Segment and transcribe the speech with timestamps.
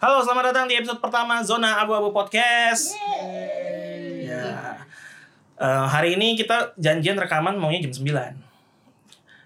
[0.00, 2.96] Halo, selamat datang di episode pertama Zona Abu-Abu Podcast.
[4.24, 4.80] Ya.
[5.60, 8.32] Eh, hari ini kita janjian rekaman maunya jam 9.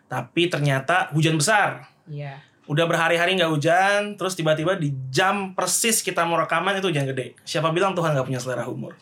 [0.07, 1.91] Tapi ternyata hujan besar.
[2.07, 2.39] Iya.
[2.71, 7.35] Udah berhari-hari nggak hujan, terus tiba-tiba di jam persis kita mau rekaman itu hujan gede.
[7.43, 8.95] Siapa bilang Tuhan nggak punya selera humor?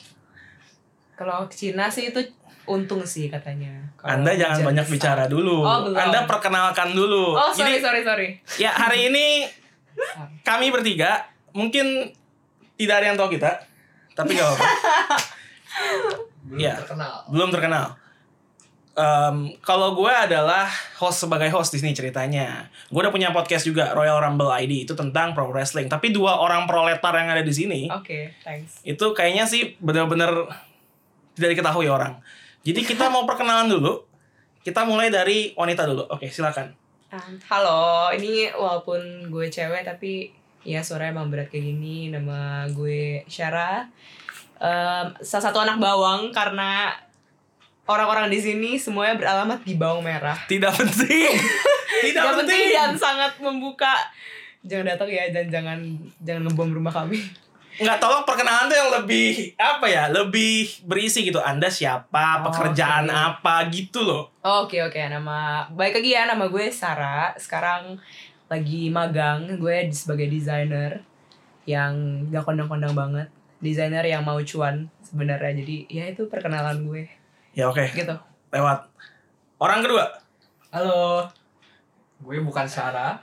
[1.20, 2.32] Kalau Cina sih itu
[2.64, 3.92] untung sih katanya.
[4.00, 4.96] Kalau Anda jangan banyak besar.
[5.20, 5.60] bicara dulu.
[5.60, 6.00] Oh, belum.
[6.00, 7.36] Anda perkenalkan dulu.
[7.36, 8.28] Oh sorry Jadi, sorry sorry.
[8.56, 9.44] ya hari ini
[10.40, 12.12] kami bertiga mungkin
[12.76, 13.64] tidak ada yang tahu kita,
[14.16, 14.66] tapi nggak apa-apa.
[16.64, 17.14] ya, terkenal.
[17.30, 17.86] belum terkenal.
[18.92, 20.68] Em, kalau gue adalah
[21.00, 22.68] host sebagai host di sini ceritanya.
[22.92, 25.88] Gue udah punya podcast juga Royal Rumble ID itu tentang pro wrestling.
[25.88, 28.84] Tapi dua orang proletar yang ada di sini Oke thanks.
[28.84, 30.44] itu kayaknya sih benar-benar
[31.32, 32.20] tidak diketahui orang.
[32.68, 34.04] Jadi kita mau perkenalan dulu.
[34.60, 36.06] Kita mulai dari wanita dulu.
[36.12, 36.70] Oke, silakan.
[37.12, 40.32] Um, halo ini walaupun gue cewek tapi
[40.62, 42.08] ya suaranya emang berat kayak gini.
[42.08, 43.86] Nama gue Syara.
[44.56, 46.94] Em, salah satu anak bawang karena
[47.84, 50.38] orang-orang di sini semuanya beralamat di bawang merah.
[50.44, 51.34] Tidak penting.
[52.04, 52.72] tidak penting penting.
[52.72, 53.94] dan sangat membuka.
[54.62, 55.78] Jangan datang ya dan jangan
[56.20, 57.18] jangan ngebom rumah kami.
[57.72, 63.08] nggak tolong perkenalan tuh yang lebih apa ya lebih berisi gitu anda siapa Oh, pekerjaan
[63.08, 63.16] oke.
[63.16, 67.96] apa gitu loh Oke oke nama baik lagi ya nama gue Sarah sekarang
[68.52, 71.00] lagi magang gue di- sebagai desainer
[71.64, 73.32] yang gak kondang-kondang banget.
[73.64, 77.08] Desainer yang mau cuan sebenarnya jadi ya itu perkenalan gue.
[77.56, 77.80] Ya oke.
[77.96, 78.12] Gitu.
[78.52, 78.92] Lewat.
[79.56, 80.04] Orang kedua.
[80.68, 81.24] Halo,
[82.20, 83.16] gue bukan Sarah,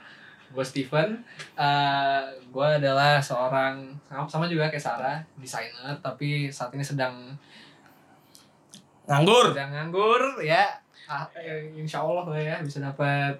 [0.50, 1.22] gue Steven.
[1.54, 3.94] Eh, gue adalah seorang
[4.26, 7.34] sama, juga kayak Sarah, desainer, tapi saat ini sedang
[9.06, 9.54] nganggur.
[9.54, 10.66] sedang nganggur ya.
[11.10, 13.34] Ah, eh, insya Allah lah ya bisa dapat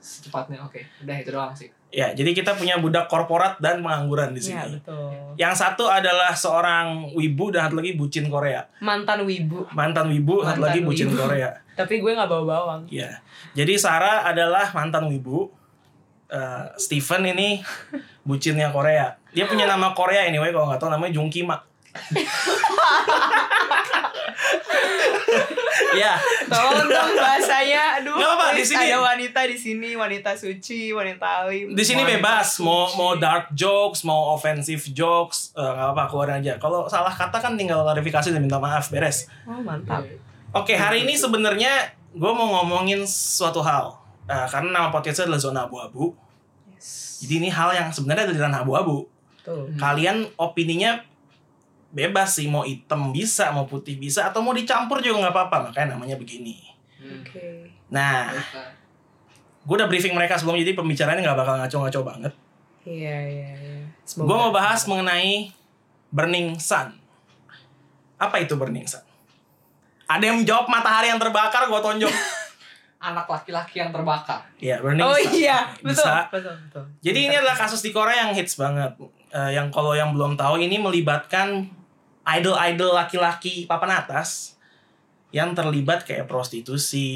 [0.00, 0.64] secepatnya.
[0.64, 1.68] Oke, udah itu doang sih.
[1.90, 4.78] ya jadi kita punya budak korporat dan pengangguran di ya sini.
[4.78, 5.10] betul.
[5.34, 8.62] Yang satu adalah seorang wibu dan satu lagi bucin Korea.
[8.78, 9.66] Mantan wibu.
[9.74, 11.18] Mantan wibu satu Mantan lagi bucin wibu.
[11.18, 11.50] Korea.
[11.80, 13.18] Tapi gue nggak bawa bawang ya
[13.52, 15.50] jadi Sarah adalah mantan wibu.
[16.30, 17.58] Eh, Steven ini
[18.22, 19.18] bucinnya Korea.
[19.34, 21.58] Dia punya nama Korea anyway kalau nggak tahu namanya Jungkima
[25.92, 26.14] ya
[26.46, 28.00] tolong dong bahasanya.
[28.00, 31.74] Aduh Nggak apa-apa, di sini- ada wanita di sini wanita suci wanita alim.
[31.74, 32.58] Di sini bebas.
[32.60, 32.96] mau suci.
[32.96, 36.54] mau dark jokes mau offensive jokes eh, nggak apa-apa keluar aja.
[36.56, 39.26] Kalau salah kata kan tinggal klarifikasi dan minta maaf beres.
[39.44, 40.06] Oh mantap.
[40.50, 41.72] Oke hari ini sebenarnya
[42.10, 43.94] gue mau ngomongin suatu hal.
[44.26, 46.14] Eh, karena nama podcastnya adalah zona abu-abu.
[46.70, 47.20] Yes.
[47.20, 49.04] jadi ini hal yang sebenarnya ada di ranah abu-abu.
[49.40, 51.00] Tuh kalian opininya
[51.90, 55.94] bebas sih mau hitam bisa mau putih bisa atau mau dicampur juga nggak apa-apa makanya
[55.94, 56.62] namanya begini
[56.96, 57.24] Hmm.
[57.24, 57.46] oke
[57.88, 58.70] nah Baiklah.
[59.62, 62.32] gue udah briefing mereka sebelum jadi pembicaraannya nggak bakal ngaco-ngaco banget
[62.80, 63.84] Iya iya iya.
[64.10, 65.52] Gue mau bahas mengenai
[66.08, 66.96] Burning Sun.
[68.16, 69.04] Apa itu Burning Sun?
[70.06, 72.08] Ada yang menjawab matahari yang terbakar, gue tonjok.
[73.00, 74.40] Anak laki-laki yang terbakar.
[74.56, 75.28] Iya, Burning Oh Sun.
[75.36, 76.24] iya betul Bisa.
[76.28, 76.84] betul betul.
[77.00, 78.96] Jadi ini adalah kasus di Korea yang hits banget.
[79.28, 81.68] Eh, yang kalau yang belum tahu ini melibatkan
[82.32, 84.54] idol-idol laki-laki papan atas
[85.30, 87.06] yang terlibat kayak prostitusi,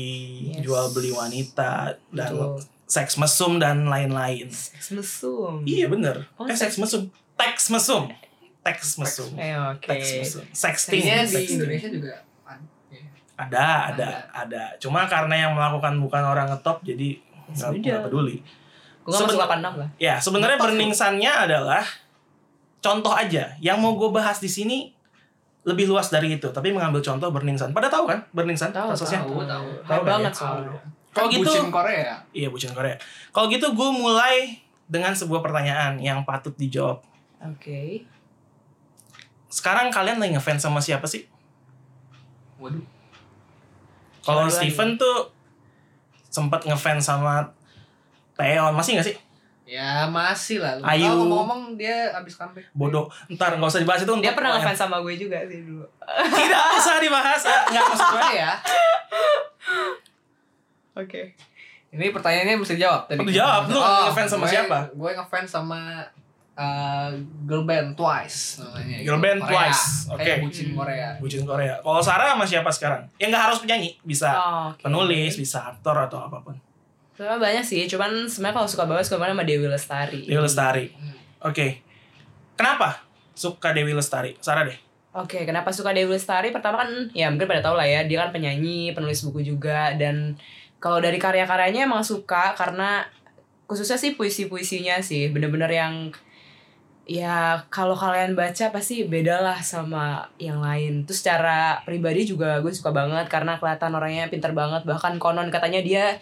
[0.48, 0.62] Yes.
[0.62, 2.62] jual beli wanita, dan Betul.
[2.86, 4.46] seks mesum dan lain-lain.
[4.46, 5.62] Seks mesum.
[5.62, 6.22] Iya bener.
[6.34, 7.10] Oh, eh seks mesum.
[7.34, 8.06] Teks mesum.
[8.62, 9.34] Teks mesum.
[9.34, 9.82] Eh oke.
[9.84, 10.44] Teks mesum.
[10.48, 11.02] Sexting.
[11.02, 11.42] Kayaknya di.
[11.52, 12.12] Indonesia juga
[12.46, 12.62] ada.
[13.34, 14.62] Ada, ada, ada.
[14.78, 17.18] Cuma karena yang melakukan bukan orang ngetop jadi
[17.50, 17.82] nggak sudah.
[17.82, 18.36] nggak peduli.
[19.02, 19.88] Gue Seben- 86 lah.
[19.98, 21.82] Ya, sebenarnya burning sun-nya adalah
[22.78, 23.58] contoh aja.
[23.58, 24.93] Yang mau gue bahas di sini
[25.64, 27.72] lebih luas dari itu, tapi mengambil contoh burning sun.
[27.72, 29.24] Pada tahu kan burning sun Tahu, kasusnya?
[29.24, 29.66] Tahu, tahu.
[29.88, 30.36] Tahu banget ya?
[30.36, 30.78] soalnya.
[31.14, 32.14] Kalau Kan gitu- bucin Korea.
[32.34, 32.96] Iya, bucin Korea.
[33.30, 37.00] Kalau gitu gue mulai dengan sebuah pertanyaan yang patut dijawab.
[37.40, 38.04] Oke.
[39.48, 41.24] Sekarang kalian lagi ngefans sama siapa sih?
[42.58, 42.82] Waduh.
[44.20, 45.30] Kalau Steven tuh
[46.26, 47.46] sempat ngefans sama
[48.34, 49.16] Taeyeon, masih gak sih?
[49.64, 50.76] Ya masih lah.
[50.76, 51.08] Lu Ayu.
[51.08, 52.68] ngomong-ngomong dia abis comeback.
[52.70, 53.08] Bodoh.
[53.26, 54.12] Ntar nggak usah dibahas itu.
[54.18, 55.84] Dia pernah yang- ngefans sama gue juga sih dulu.
[56.30, 57.40] Tidak usah dibahas.
[57.42, 58.30] Ah, Nggak maksud gue.
[58.34, 58.52] Ya.
[60.94, 61.22] Oke.
[61.90, 63.18] Ini pertanyaannya mesti dijawab tadi.
[63.18, 64.78] Lu jawab, lu ngefans sama gue- siapa?
[64.92, 65.80] Gue ngefans sama
[66.54, 67.08] uh,
[67.44, 68.96] girl band Twice namanya.
[69.00, 69.70] Girl band Korea.
[69.70, 70.20] Twice, oke.
[70.20, 71.08] Kayak bucin Korea.
[71.16, 71.74] Bucin Korea.
[71.78, 73.06] Kalau Sarah sama siapa sekarang?
[73.16, 74.82] Ya nggak harus penyanyi, bisa Oh, oke.
[74.82, 76.58] penulis, bisa aktor atau apa pun.
[77.14, 80.20] Sebenarnya banyak sih, cuman sebenarnya kalau suka banget suka banget sama Dewi Lestari.
[80.26, 80.86] Dewi Lestari.
[80.90, 81.14] Hmm.
[81.46, 81.66] Oke.
[82.58, 83.02] Kenapa
[83.38, 84.34] suka Dewi Lestari?
[84.42, 84.78] Sarah deh.
[85.14, 86.50] Oke, kenapa suka Dewi Lestari?
[86.50, 90.34] Pertama kan, ya mungkin pada tahu lah ya, dia kan penyanyi, penulis buku juga, dan
[90.82, 93.06] kalau dari karya-karyanya emang suka karena
[93.70, 96.10] khususnya sih puisi-puisinya sih, bener-bener yang
[97.04, 102.72] ya kalau kalian baca pasti beda lah sama yang lain terus secara pribadi juga gue
[102.72, 106.16] suka banget karena kelihatan orangnya pinter banget bahkan konon katanya dia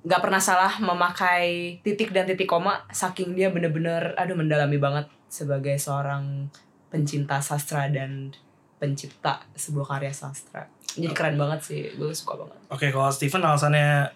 [0.00, 5.76] nggak pernah salah memakai titik dan titik koma saking dia bener-bener aduh mendalami banget sebagai
[5.76, 6.48] seorang
[6.88, 8.32] pencinta sastra dan
[8.80, 10.64] pencipta sebuah karya sastra
[10.96, 14.08] jadi keren banget sih gue suka banget Oke, kalau Steven alasannya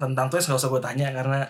[0.00, 1.40] tentang tulis nggak usah gue tanya karena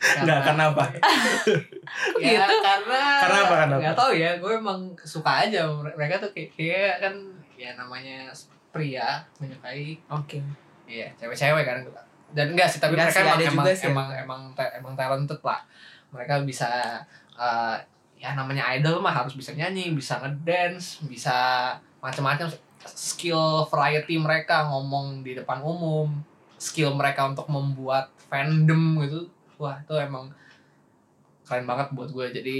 [0.00, 0.84] nggak karena apa?
[0.88, 2.56] Kok ya gitu?
[2.64, 3.82] karena Karena apa, karena apa?
[3.84, 7.14] nggak tahu ya gue emang suka aja mereka tuh kayak, kayak kan
[7.60, 8.32] ya namanya
[8.72, 10.40] pria menyukai oke
[10.88, 11.84] iya cewek-cewek kan
[12.30, 13.88] dan enggak sih tapi Enggak mereka sih, emang ada emang, juga sih.
[13.88, 14.40] emang emang
[14.76, 15.60] emang talented lah
[16.10, 16.68] mereka bisa
[17.34, 17.76] eh,
[18.16, 21.36] ya namanya idol mah harus bisa nyanyi bisa ngedance bisa
[21.98, 22.52] macam-macam
[22.84, 26.08] skill variety mereka ngomong di depan umum
[26.56, 29.24] skill mereka untuk membuat fandom gitu
[29.56, 30.28] wah itu emang
[31.42, 32.58] keren banget buat gue jadi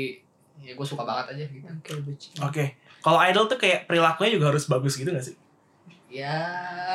[0.60, 2.64] ya gue suka banget aja gitu oke lucu Oke,
[3.00, 5.36] kalau idol tuh kayak perilakunya juga harus bagus gitu gak sih?
[6.10, 6.36] ya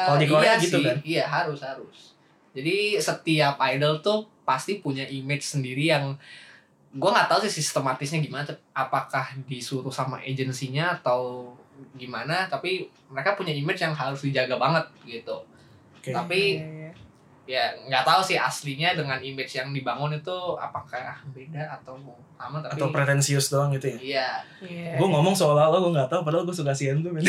[0.05, 0.83] Kalau di Korea iya gitu sih.
[0.83, 0.97] kan?
[1.01, 2.14] iya harus harus
[2.55, 6.15] jadi setiap idol tuh pasti punya image sendiri yang
[6.95, 11.51] gue nggak tahu sih sistematisnya gimana apakah disuruh sama agensinya atau
[11.99, 15.43] gimana tapi mereka punya image yang harus dijaga banget gitu
[15.99, 16.15] Oke.
[16.15, 16.91] tapi Iya, iya.
[17.45, 21.99] ya nggak tahu sih aslinya dengan image yang dibangun itu apakah beda atau
[22.39, 23.97] sama tapi Atau pretensius doang gitu ya?
[23.99, 24.29] iya
[24.63, 24.95] Iya.
[24.95, 27.11] Gue ngomong seolah-olah gue nggak tahu, padahal gue suka CN tuh.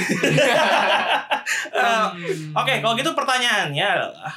[1.77, 2.07] Eh.
[2.57, 4.35] Oke, kalau gitu pertanyaannya adalah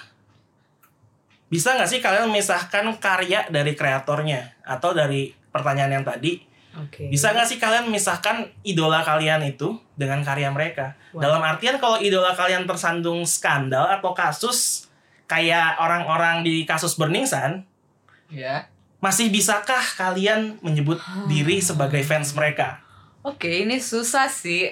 [1.50, 6.46] bisa nggak sih kalian memisahkan karya dari kreatornya atau dari pertanyaan yang tadi
[6.78, 7.10] Oke.
[7.10, 11.26] bisa nggak sih kalian memisahkan idola kalian itu dengan karya mereka Wah.
[11.26, 14.88] dalam artian kalau idola kalian tersandung skandal atau kasus
[15.26, 17.66] kayak orang-orang di kasus Burning Sun
[18.30, 18.70] ya
[19.02, 22.86] masih bisakah kalian menyebut diri sebagai fans mereka
[23.20, 24.72] Oke, ini susah sih.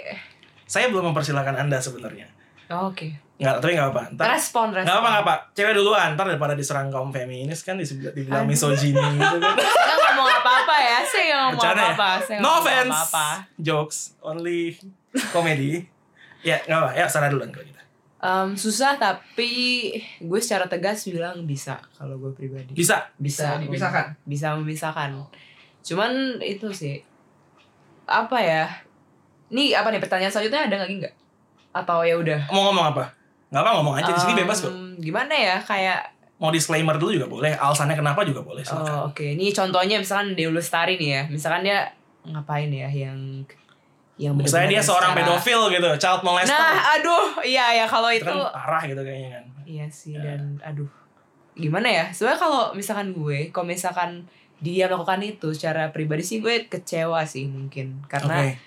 [0.63, 2.29] saya belum mempersilahkan anda sebenarnya
[2.69, 3.26] Oke.
[3.37, 4.81] Nggak tapi nggak apa ntar Respon, respon.
[4.83, 8.49] nggak apa nggak apa cewek duluan ntar daripada diserang kaum feminis kan disebut dibilang Aduh.
[8.49, 10.97] misogyni gitu kan Saya nggak ngomong apa-apa ya.
[11.03, 11.71] Saya nggak ngomong ya?
[11.71, 12.09] apa-apa.
[12.19, 13.27] Saya no offense apa-apa.
[13.57, 14.73] jokes only
[15.29, 15.85] comedy
[16.41, 17.75] ya nggak apa ya Sarah duluan kalau gitu
[18.17, 19.51] Em, susah tapi
[20.17, 22.73] gue secara tegas bilang bisa kalau gue pribadi.
[22.73, 25.13] bisa bisa dipisahkan Bisa memisahkan.
[25.79, 26.11] Cuman
[26.41, 27.05] itu sih
[28.03, 28.65] apa ya?
[29.47, 31.15] Nih apa nih pertanyaan selanjutnya ada lagi nggak?
[31.71, 32.49] Atau ya udah?
[32.49, 33.13] mau ngomong apa
[33.47, 35.99] nggak apa ngomong aja di sini bebas kok Gimana ya kayak
[36.37, 39.25] mau disclaimer dulu juga boleh alasannya kenapa juga boleh silakan Oh, oke.
[39.33, 41.21] Ini contohnya misalkan Dewi Lestari nih ya.
[41.27, 41.89] Misalkan dia
[42.23, 43.41] ngapain ya yang
[44.17, 48.21] yang misalnya dia seorang secara- pedofil gitu child molester Nah, aduh, iya ya kalau itu
[48.21, 50.33] itu kan parah gitu kayaknya kan iya sih Ya.
[50.33, 50.89] dan aduh.
[51.53, 52.05] Gimana ya?
[52.09, 54.25] Sebenarnya kalau misalkan gue, kalau misalkan
[54.57, 58.57] dia melakukan itu secara pribadi sih gue kecewa sih mungkin karena Oke.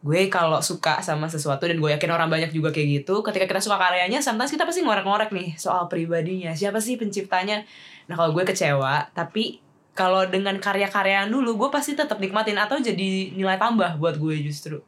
[0.00, 3.60] Gue kalau suka sama sesuatu dan gue yakin orang banyak juga kayak gitu ketika kita
[3.60, 6.50] suka karyanya sometimes kita pasti ngorek-ngorek nih soal pribadinya.
[6.50, 7.60] Siapa sih penciptanya?
[8.06, 9.60] Nah kalau gue kecewa tapi
[9.92, 12.96] kalau dengan karya-karya yang dulu gue pasti tetap nikmatin atau jadi
[13.30, 14.80] nilai tambah buat gue justru.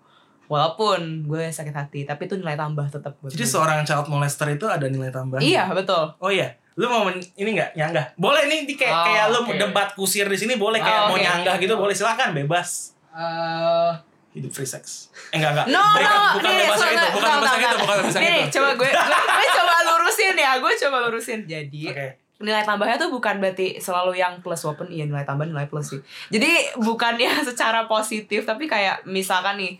[0.46, 3.52] Walaupun gue sakit hati tapi itu nilai tambah tetap buat jadi gue.
[3.52, 6.12] seorang child molester itu ada nilai tambahan iya betul.
[6.18, 6.56] Oh iya?
[6.72, 7.76] Lu mau men- ini nggak?
[7.76, 8.16] Nyanggah?
[8.16, 9.52] Boleh nih di kayak Oh, kayak lu oke.
[9.54, 11.92] debat kusir di sini boleh kayak Oh, mau nyanggah gitu boleh.
[11.92, 12.96] Silakan bebas.
[13.12, 13.92] Eh,
[14.32, 15.12] hidup free sex.
[15.28, 15.66] Eh enggak enggak.
[15.68, 18.52] No, Berikan- no, bukan nih, yang itu bukan nggak, itu bukan bebas yang Nih, itu.
[18.54, 18.90] coba gue, gue,
[19.36, 21.40] gue coba lurusin ya, gue coba lurusin.
[21.44, 22.06] Jadi, oke.
[22.38, 26.00] nilai tambahnya tuh bukan berarti selalu yang plus walaupun iya nilai tambah nilai plus sih.
[26.28, 29.78] Jadi bukannya secara positif tapi kayak misalkan nih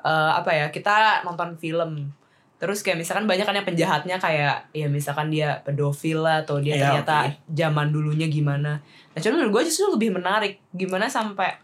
[0.00, 2.10] eh, apa ya kita nonton film.
[2.56, 6.76] Terus kayak misalkan banyak kan yang penjahatnya kayak ya misalkan dia pedofil lah atau dia
[6.76, 7.16] Iya, ternyata
[7.46, 8.82] zaman dulunya gimana.
[8.82, 11.56] Nah cuman menurut gue justru lebih menarik gimana sampai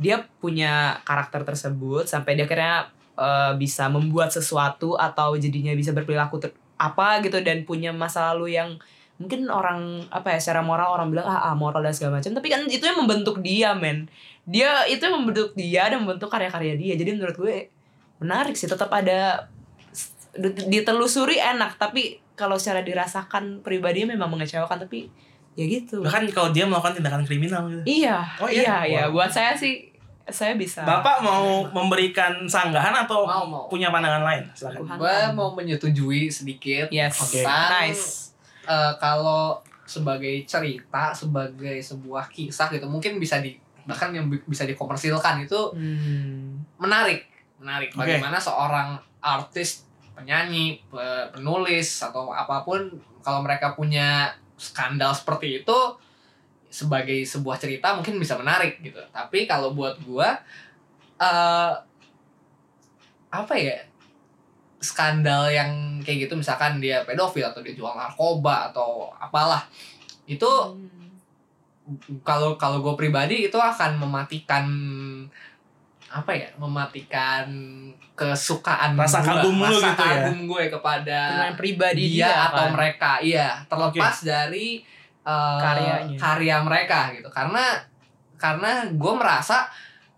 [0.00, 2.88] dia punya karakter tersebut sampai dia akhirnya
[3.20, 8.56] eh, bisa membuat sesuatu atau jadinya bisa berperilaku ter- apa gitu dan punya masa lalu
[8.56, 8.80] yang
[9.20, 12.32] mungkin orang apa ya secara moral orang bilang ah, ah moral dan segala macam.
[12.32, 14.08] Tapi kan itu yang membentuk dia men.
[14.48, 16.96] Dia itu yang membentuk dia dan membentuk karya-karya dia.
[16.96, 17.68] Jadi menurut gue
[18.16, 19.44] menarik sih tetap ada
[20.72, 21.76] ditelusuri enak.
[21.76, 25.12] Tapi kalau secara dirasakan pribadinya memang mengecewakan tapi
[25.52, 26.00] ya gitu.
[26.00, 27.82] Bahkan kalau dia melakukan tindakan kriminal gitu.
[27.84, 28.64] Iya Oh, iya?
[28.64, 29.02] iya iya.
[29.12, 29.89] Buat saya sih
[30.28, 30.84] saya bisa.
[30.84, 33.64] Bapak mau memberikan sanggahan atau Mau, mau.
[33.66, 34.44] punya pandangan lain?
[34.52, 34.98] Silakan.
[35.00, 37.16] Gue mau menyetujui sedikit yes.
[37.24, 37.40] Oke.
[37.40, 38.36] tentang nice.
[38.68, 39.58] eh, kalau
[39.88, 45.60] sebagai cerita sebagai sebuah kisah gitu mungkin bisa di bahkan yang bi- bisa dikomersilkan itu
[45.74, 46.78] hmm.
[46.78, 47.26] menarik.
[47.58, 47.90] Menarik.
[47.98, 49.82] Bagaimana seorang artis
[50.14, 52.86] penyanyi pe- penulis atau apa pun
[53.24, 55.78] kalau mereka punya skandal seperti itu
[56.70, 60.38] sebagai sebuah cerita mungkin bisa menarik gitu tapi kalau buat gua
[61.20, 61.74] eh
[63.30, 63.76] apa ya
[64.80, 69.68] skandal yang kayak gitu misalkan dia pedofil atau dia jual narkoba atau apalah
[70.24, 70.48] itu
[72.24, 74.64] kalau kalau gue pribadi itu akan mematikan
[76.10, 77.46] apa ya mematikan
[78.18, 80.10] kesukaan Rasa gua, kagum lu rasa gitu ya?
[80.26, 82.72] kagum gue kepada dengan pribadi dia, dia, atau kan.
[82.74, 84.82] mereka iya terlepas dari
[85.30, 86.18] uh, Karyanya.
[86.18, 87.78] karya mereka gitu karena
[88.34, 89.70] karena gue merasa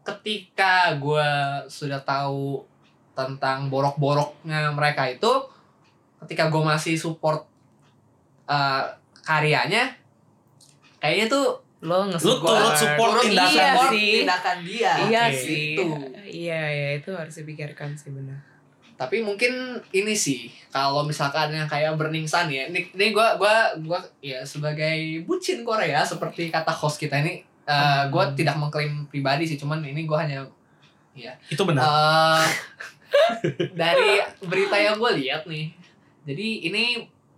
[0.03, 1.29] ketika gue
[1.69, 2.65] sudah tahu
[3.13, 5.29] tentang borok-boroknya mereka itu
[6.25, 7.45] ketika gue masih support
[8.47, 8.85] uh,
[9.21, 9.93] karyanya
[10.99, 11.47] kayaknya tuh
[11.83, 14.11] lo Lu nge-support turut support tindakan Iya support sih.
[14.23, 15.85] tindakan dia iya Oke, sih itu.
[16.25, 18.39] iya iya itu harus dipikirkan sih benar
[19.03, 19.51] tapi mungkin
[19.91, 24.39] ini sih kalau misalkan yang kayak Burning Sun ya ini ini gua gua gua ya
[24.43, 28.35] sebagai bucin Korea seperti kata host kita ini eh gua Hmm.
[28.35, 30.47] tidak mengklaim pribadi sih cuman ini gua hanya
[31.13, 31.83] ya Itu benar.
[31.83, 32.47] eh
[33.81, 35.69] dari berita yang gue lihat nih
[36.25, 36.85] jadi ini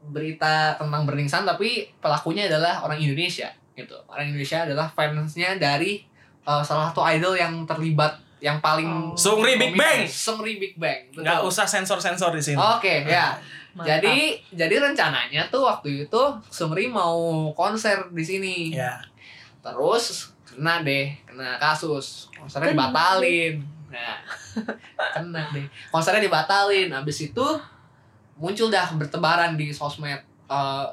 [0.04, 6.04] berita tentang Burning Sun tapi pelakunya adalah orang Indonesia gitu orang Indonesia adalah fansnya dari
[6.40, 9.16] eh, salah satu idol yang terlibat yang paling Oh.
[9.16, 10.04] Seungri Big Bang.
[10.04, 11.24] Seungri Big Bang betul.
[11.24, 12.60] Nggak usah sensor-sensor di sini.
[12.60, 13.32] Oke ya.
[13.74, 16.22] Jadi jadi rencananya tuh waktu itu
[16.52, 18.56] Sungri mau konser di sini.
[18.76, 19.00] Ya.
[19.64, 22.28] Terus kena deh, kena kasus.
[22.36, 22.92] Konsernya Kena.
[22.92, 23.54] dibatalin.
[23.88, 24.18] Nah,
[25.16, 25.64] kena deh.
[25.88, 26.92] Konsernya dibatalin.
[26.92, 27.46] Habis itu
[28.36, 30.86] muncul dah bertebaran di sosmed Eh,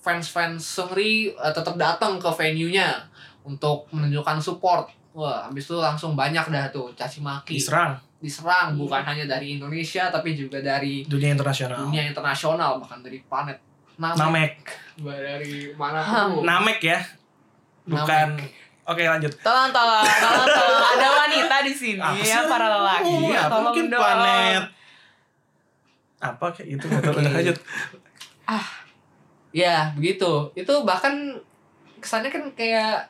[0.00, 3.02] fans-fans Sungri eh, tetap datang ke venue-nya
[3.42, 4.86] untuk menunjukkan support.
[5.16, 7.56] Wah, habis itu langsung banyak dah tuh caci maki.
[7.56, 8.78] Diserang Diserang Iya.
[8.78, 11.88] bukan hanya dari Indonesia tapi juga dari dunia internasional.
[11.88, 13.56] dunia internasional bahkan dari planet
[13.96, 14.52] Namek, Namek.
[14.98, 17.00] Dari mana tuh Namek ya.
[17.82, 18.28] Bukan.
[18.84, 19.32] Oke lanjut.
[19.40, 22.28] tolong tolong tolong tolong ada wanita di sini Apa sih?
[22.28, 23.98] ya para lelaki Oh, ya, tolong mungkin dong.
[23.98, 24.64] planet
[26.16, 27.08] apa kayak Oke.
[27.12, 27.56] udah lanjut
[29.52, 31.12] ya begitu itu bahkan
[31.98, 33.08] kesannya kan kayak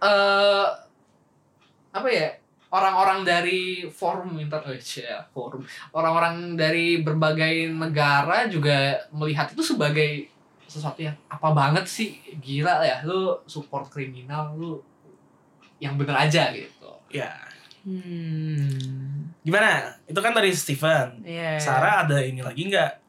[0.00, 0.66] eh
[1.90, 2.28] apa ya?
[2.70, 5.66] Orang-orang dari forum internet ya forum.
[5.90, 10.30] Orang-orang dari berbagai negara juga melihat itu sebagai
[10.70, 12.22] sesuatu yang apa banget sih?
[12.38, 14.78] Gila ya lu support kriminal lu
[15.82, 16.94] yang bener aja gitu.
[17.10, 17.34] Ya.
[17.82, 19.34] Hmm.
[19.42, 19.96] Gimana?
[20.06, 21.26] Itu kan dari Steven.
[21.26, 21.58] Iya.
[21.58, 23.02] Sarah ada ini lagi nggak?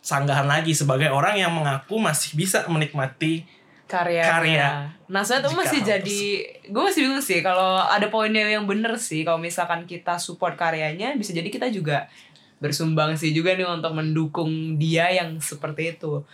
[0.00, 3.42] Sanggahan lagi sebagai orang yang mengaku masih bisa menikmati
[3.86, 4.68] karya Karya.
[5.06, 6.20] nah saya tuh masih jadi
[6.66, 11.14] gue masih bingung sih kalau ada poinnya yang bener sih kalau misalkan kita support karyanya
[11.14, 12.10] bisa jadi kita juga
[12.56, 16.24] bersumbang sih juga nih untuk mendukung dia yang seperti itu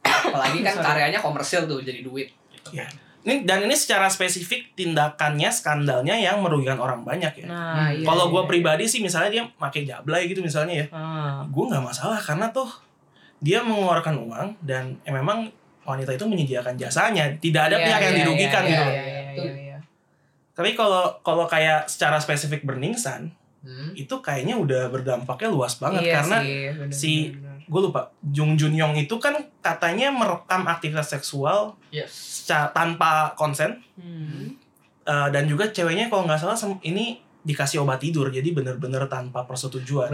[0.00, 0.86] apalagi kan Sorry.
[0.86, 2.32] karyanya komersil tuh jadi duit
[2.70, 2.88] ya
[3.20, 7.92] ini dan ini secara spesifik tindakannya skandalnya yang merugikan orang banyak ya nah Hmm.
[7.92, 8.48] iya, kalau iya, gue iya.
[8.48, 11.44] pribadi sih misalnya dia pakai jablay gitu misalnya ya Ah.
[11.44, 12.68] gue nggak masalah karena tuh
[13.36, 15.48] dia mengeluarkan uang dan eh, memang
[15.82, 17.28] wanita itu menyediakan jasanya.
[17.34, 19.78] Tidak ada Iya, pihak yang iya, dirugikan iya, gitu iya, iya, iya, iya.
[20.50, 23.92] tapi kalau kalau kayak secara spesifik Burning Sun Hmm.
[23.92, 26.00] itu kayaknya udah berdampaknya luas banget.
[26.00, 30.64] Iya karena sih, bener, si- bener, gue lupa Jung Jun Yong itu kan katanya merekam
[30.64, 32.08] aktivitas seksual Yes.
[32.40, 33.84] secara tanpa konsen.
[33.94, 34.56] Hmm.
[35.02, 40.08] eh, dan juga ceweknya kalau nggak salah ini dikasih obat tidur jadi bener-bener tanpa persetujuan.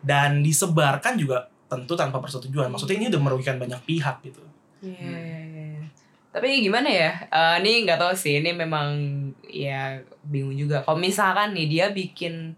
[0.00, 2.68] Dan disebarkan juga tentu tanpa persetujuan.
[2.68, 4.40] Maksudnya ini udah merugikan banyak pihak gitu
[4.80, 5.84] Iya, iya, iya, iya.
[6.30, 7.10] Tapi gimana ya?
[7.28, 8.40] Eh, ini nggak tahu sih.
[8.40, 8.96] Ini memang
[9.44, 10.80] ya bingung juga.
[10.86, 12.54] Kalau misalkan nih dia bikin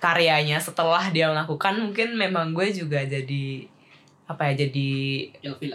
[0.00, 3.68] karyanya setelah dia melakukan, mungkin memang gue juga jadi
[4.26, 4.66] apa ya?
[4.66, 4.90] Jadi
[5.44, 5.74] Ilfil.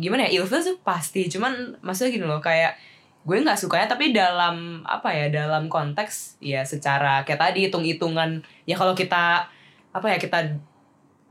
[0.00, 0.42] gimana ya?
[0.42, 1.28] Ilfil tuh pasti.
[1.28, 2.74] Cuman maksudnya gini loh, kayak
[3.22, 8.74] gue nggak sukanya tapi dalam apa ya dalam konteks ya secara kayak tadi hitung-hitungan ya
[8.74, 9.46] kalau kita
[9.94, 10.58] apa ya kita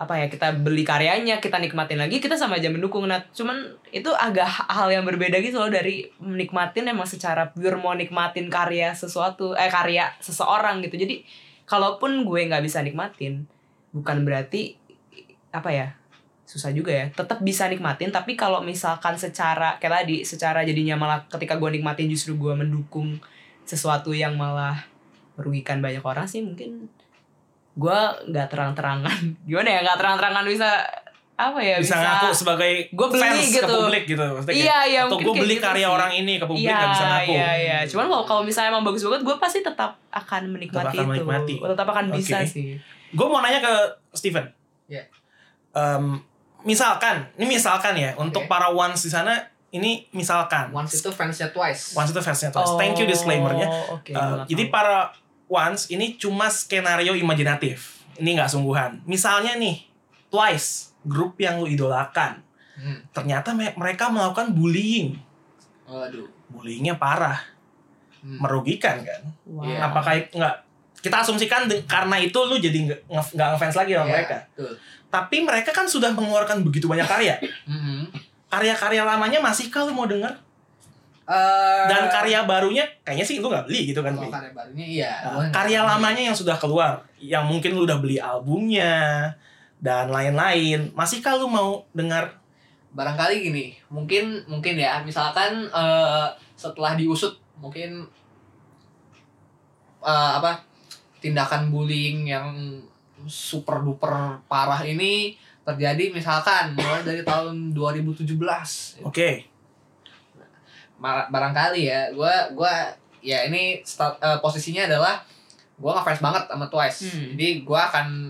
[0.02, 3.06] apa ya kita beli karyanya kita nikmatin lagi kita sama aja mendukung.
[3.06, 7.94] Nah cuman itu agak hal yang berbeda gitu loh dari menikmatin emang secara pure mau
[7.94, 10.98] nikmatin karya sesuatu eh karya seseorang gitu.
[10.98, 11.22] Jadi
[11.70, 13.46] kalaupun gue nggak bisa nikmatin
[13.94, 14.74] bukan berarti
[15.54, 15.88] apa ya
[16.50, 17.06] susah juga ya.
[17.14, 22.10] Tetap bisa nikmatin tapi kalau misalkan secara kayak tadi secara jadinya malah ketika gue nikmatin
[22.10, 23.22] justru gue mendukung
[23.70, 24.82] sesuatu yang malah
[25.38, 26.90] merugikan banyak orang sih mungkin
[27.76, 28.00] gue
[28.32, 30.70] nggak terang-terangan gimana ya nggak terang-terangan bisa
[31.42, 33.74] apa ya bisa, ngaku sebagai Gua beli fans ke gitu.
[33.74, 35.96] publik gitu maksudnya kayak, iya iya atau gue beli gitu karya sih.
[35.98, 37.78] orang ini ke publik iya, nggak bisa ngaku Iya, iya.
[37.90, 41.10] Cuman kalau kalau misalnya emang bagus banget, gue pasti tetap akan menikmati akan itu.
[41.10, 41.54] menikmati.
[41.58, 42.78] Tetap akan bisa sih.
[43.12, 43.74] gue mau nanya ke
[44.14, 44.46] Steven
[44.86, 45.04] Iya.
[45.74, 46.22] Em,
[46.62, 48.52] misalkan ini misalkan ya untuk Oke.
[48.52, 49.34] para ones di sana
[49.72, 51.96] ini misalkan Once itu fansnya twice.
[51.96, 52.76] Once itu versinya Twice.
[52.76, 53.68] Thank you disclaimernya.
[53.72, 54.12] Oh, Oke.
[54.12, 54.76] Uh, gua nggak jadi tahu.
[54.76, 54.98] para
[55.52, 58.00] Once ini cuma skenario imajinatif.
[58.16, 59.04] Ini nggak sungguhan.
[59.04, 59.84] Misalnya nih,
[60.28, 62.40] Twice, grup yang lu idolakan.
[62.74, 63.04] Hmm.
[63.12, 65.20] Ternyata me- mereka melakukan bullying.
[65.84, 66.24] Waduh.
[66.48, 67.36] Bullyingnya parah,
[68.22, 68.40] Hmm.
[68.40, 69.22] merugikan kan?
[69.44, 69.68] Wow.
[69.68, 69.78] Iya.
[69.84, 70.56] Apakah nggak?
[71.02, 74.38] Kita asumsikan de- karena itu lu jadi nggak nge- nggak ngefans lagi sama Iya, mereka.
[74.50, 74.74] Betul.
[75.10, 77.36] Tapi mereka kan sudah mengeluarkan begitu banyak karya.
[77.66, 78.08] Mhm.
[78.48, 80.32] Karya-karya lamanya masih kalau mau denger
[81.32, 84.12] Eh, dan karya barunya kayaknya sih lu nggak beli gitu kan.
[84.12, 84.36] kalau Bi.
[84.36, 85.14] karya barunya iya.
[85.24, 89.32] Nah, karya lamanya yang sudah keluar, yang mungkin lu udah beli albumnya
[89.80, 92.42] dan lain-lain, masihkah lu mau dengar?
[92.92, 96.28] barangkali gini mungkin mungkin ya misalkan eh,
[96.60, 98.04] setelah diusut mungkin
[100.04, 100.60] eh, apa
[101.24, 102.52] tindakan bullying yang
[103.30, 108.26] super duper parah ini terjadi misalkan mulai dari tahun 2017
[109.06, 109.51] Oke, Mar-
[111.02, 115.18] barangkali ya gua gua ya ini start, eh, posisinya adalah
[115.76, 117.34] gua ngefans banget sama Twice Hmm.
[117.34, 118.30] jadi gua akan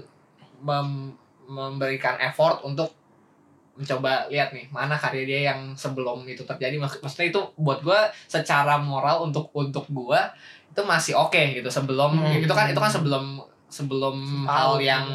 [0.62, 2.96] mem- memberikan effort untuk
[3.74, 8.08] mencoba lihat nih mana karya dia yang sebelum itu terjadi Mak- maksudnya itu buat gua
[8.26, 10.32] secara moral untuk untuk gua
[10.68, 12.40] itu masih oke gitu sebelum Hmm.
[12.40, 14.80] itu kan itu kan sebelum sebelum hal Tahu.
[14.82, 15.06] yang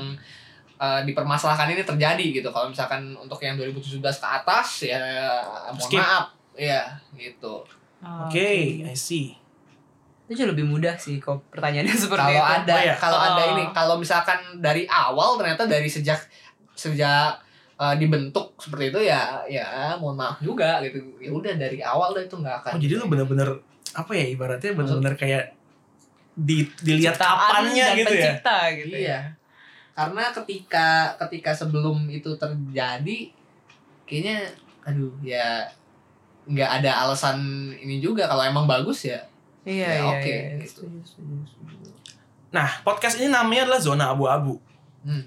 [0.77, 5.01] eh, dipermasalahkan ini terjadi gitu kalau misalkan untuk yang 2017 ke atas ya
[5.67, 5.97] mohon Skip.
[5.97, 6.83] maaf ya
[7.13, 7.63] gitu
[7.97, 8.49] Ah, oke,
[8.83, 9.33] I see.
[10.23, 12.55] Itu jauh lebih mudah sih kok pertanyaannya seperti kalau itu.
[12.61, 12.95] ada Oh, iya.
[12.95, 13.53] kalau ada Oh.
[13.53, 16.21] ini kalau misalkan dari awal ternyata dari sejak
[16.73, 17.41] sejak
[17.75, 22.21] eh, dibentuk seperti itu ya ya mohon maaf juga gitu ya udah dari awal dah
[22.21, 23.49] itu nggak akan Oh jadi lu bener-bener
[23.93, 25.45] apa ya ibaratnya bener-bener kayak
[26.35, 28.33] di, dilihat kapannya gitu ya?
[28.77, 29.21] gitu iya ya.
[29.95, 33.19] karena ketika ketika sebelum itu terjadi
[34.05, 34.53] kayaknya
[34.85, 35.65] aduh ya
[36.47, 37.39] nggak ada alasan
[37.77, 39.19] ini juga kalau emang bagus ya
[39.67, 40.43] Iya, Ya, iya, oke, iya.
[40.63, 40.87] gitu.
[40.87, 41.91] Setuju, setuju, setuju.
[42.51, 44.63] Nah podcast ini namanya adalah zona abu-abu.
[45.03, 45.27] Hmm.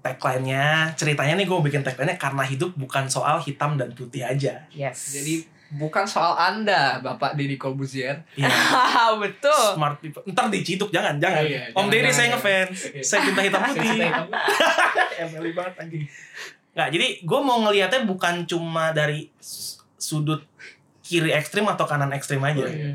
[0.00, 4.64] Tagline-nya, ceritanya nih gue bikin tagline-nya karena hidup bukan soal hitam dan putih aja.
[4.70, 5.12] Yes.
[5.12, 8.48] jadi bukan soal anda bapak Deddy Corbuzier Iya.
[9.20, 9.74] betul.
[9.74, 10.22] Smart people.
[10.24, 11.42] Ntar diciduk jangan, jangan.
[11.42, 12.76] Oh, iya, Om Deddy jangan, saya ngefans.
[13.02, 13.98] Saya cinta hitam putih.
[15.26, 16.04] Emily banget anjing.
[16.72, 19.28] Nggak, jadi gue mau ngelihatnya bukan cuma dari
[20.06, 20.46] sudut
[21.02, 22.62] kiri ekstrim atau kanan ekstrim aja.
[22.62, 22.94] Oh, iya.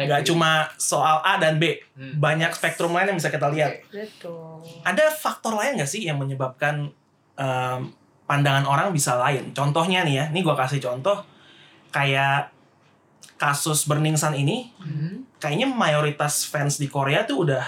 [0.00, 1.78] Nggak cuma soal A dan B.
[1.94, 2.16] Hmm.
[2.18, 3.84] Banyak spektrum lain yang bisa kita lihat.
[3.90, 4.62] Betul.
[4.82, 6.88] Ada faktor lain nggak sih yang menyebabkan
[7.36, 7.80] em,
[8.24, 9.50] pandangan orang bisa lain?
[9.52, 11.20] Contohnya nih ya, ini gue kasih contoh.
[11.90, 12.54] Kayak
[13.36, 15.26] kasus Burning Sun ini, Hmm.
[15.36, 17.64] kayaknya mayoritas fans di Korea tuh udah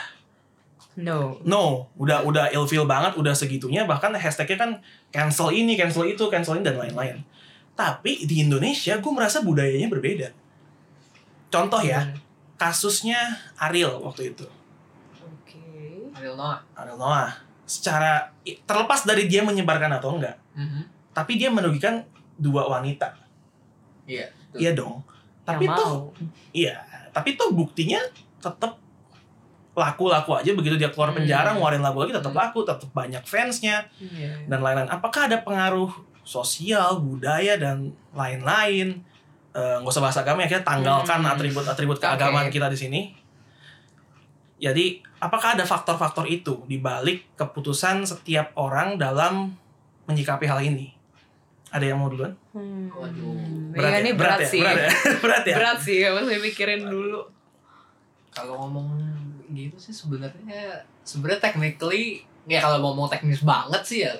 [0.92, 1.40] No.
[1.48, 3.88] no, udah udah ilfeel banget, udah segitunya.
[3.88, 4.70] Bahkan hashtagnya kan
[5.08, 7.24] cancel ini, cancel itu, cancel ini dan lain-lain.
[7.72, 10.28] Tapi di Indonesia gue merasa budayanya berbeda.
[11.48, 12.12] Contoh ya,
[12.56, 13.18] kasusnya
[13.58, 14.44] Ariel waktu itu.
[15.18, 15.60] Oke.
[16.12, 17.32] Ariel Noah Ariel Noah.
[17.64, 18.28] Secara
[18.64, 21.12] terlepas dari dia menyebarkan atau enggak, Mhm.
[21.12, 22.04] tapi dia merugikan
[22.36, 23.16] dua wanita.
[24.02, 24.58] iya betul.
[24.58, 24.96] Iya dong.
[25.42, 26.00] Tapi Yang tuh mau.
[26.52, 26.74] iya,
[27.10, 28.02] tapi tuh buktinya
[28.38, 28.74] tetap
[29.72, 31.22] laku-laku aja begitu dia keluar Hmm.
[31.22, 32.42] penjara ngeluarin lagu lagi tetap Hmm.
[32.44, 34.44] laku, tetap banyak fansnya Iya.
[34.44, 34.90] dan lain-lain.
[34.90, 35.88] Apakah ada pengaruh
[36.22, 38.98] sosial, budaya dan lain-lain?
[39.52, 41.32] Eh, nggak usah bahas agama ya, kita tanggalkan Hmm.
[41.32, 42.04] atribut-atribut Oke.
[42.08, 43.00] keagamaan kita di sini.
[44.56, 49.50] Jadi, apakah ada faktor-faktor itu di balik keputusan setiap orang dalam
[50.06, 50.94] menyikapi hal ini?
[51.68, 52.30] Ada yang mau duluan?
[52.54, 52.86] Hmm.
[52.88, 53.74] Waduh.
[53.74, 54.48] Iya, ini berat, ya?
[54.48, 54.60] sih.
[54.62, 54.90] Berat ya?
[55.24, 55.54] berat ya?
[55.58, 57.20] Berat sih, harus mikirin dulu.
[58.32, 58.96] kalau ngomong
[59.52, 60.72] gitu sih sebenarnya
[61.04, 64.12] sebenarnya technically ya kalau ngomong teknis banget sih ya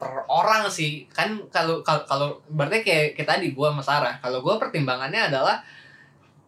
[0.00, 4.40] per orang sih kan kalau kalau kalau berarti kayak kayak tadi gua sama Sarah kalau
[4.40, 5.60] gua pertimbangannya adalah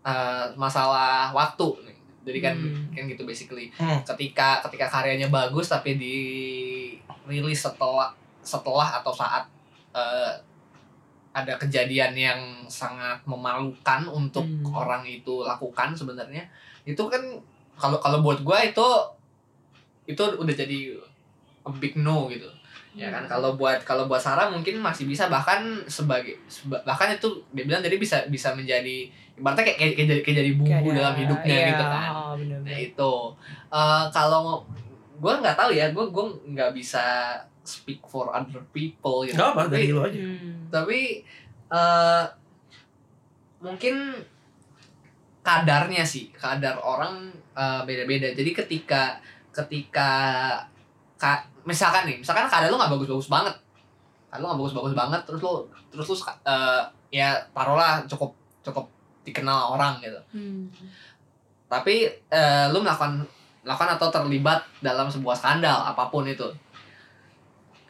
[0.03, 2.89] eh, masalah waktu nih jadi kan Hmm.
[2.97, 4.01] kan gitu basically Hmm.
[4.03, 6.17] ketika ketika karyanya bagus tapi di
[7.29, 8.09] rilis setelah
[8.41, 9.45] setelah atau saat
[9.93, 10.33] eh,
[11.33, 14.73] ada kejadian yang sangat memalukan untuk Hmm.
[14.73, 16.45] orang itu lakukan sebenarnya
[16.89, 17.21] itu kan
[17.77, 18.89] kalau kalau buat gua itu
[20.03, 20.97] itu udah jadi
[21.63, 22.49] a big no gitu
[22.93, 27.25] ya kan kalau buat kalau buat Sarah mungkin masih bisa bahkan sebagai seba- bahkan itu
[27.51, 30.97] dia bilang jadi bisa bisa menjadi ibaratnya kayak kayak, kayak jadi kayak jadi bumbu Kayak-
[31.01, 32.69] dalam hidupnya iya, gitu kan oh, bener-bener.
[32.69, 33.13] Nah itu
[33.73, 34.61] Eh, kalau
[35.17, 37.33] gue nggak tahu ya, gue gue nggak bisa
[37.65, 39.41] speak for other people gitu.
[39.41, 40.19] Gak apa, tapi, dari lu aja.
[40.21, 40.69] Hmm.
[40.69, 41.01] tapi
[41.73, 42.25] eh,
[43.59, 44.21] mungkin
[45.41, 48.29] kadarnya sih, kadar orang eh, beda-beda.
[48.33, 49.17] Jadi ketika
[49.51, 50.11] ketika
[51.17, 53.55] ka, misalkan nih, misalkan kadar lu nggak bagus-bagus banget,
[54.31, 55.53] kadar lu nggak bagus-bagus banget, terus lu
[55.93, 58.31] terus lu eh, ya taruhlah cukup
[58.63, 58.87] cukup
[59.23, 60.19] dikenal orang gitu.
[60.35, 60.67] Hmm.
[61.73, 63.25] tapi eh, lu melakukan
[63.65, 66.45] melakukan atau terlibat dalam sebuah skandal apa pun itu.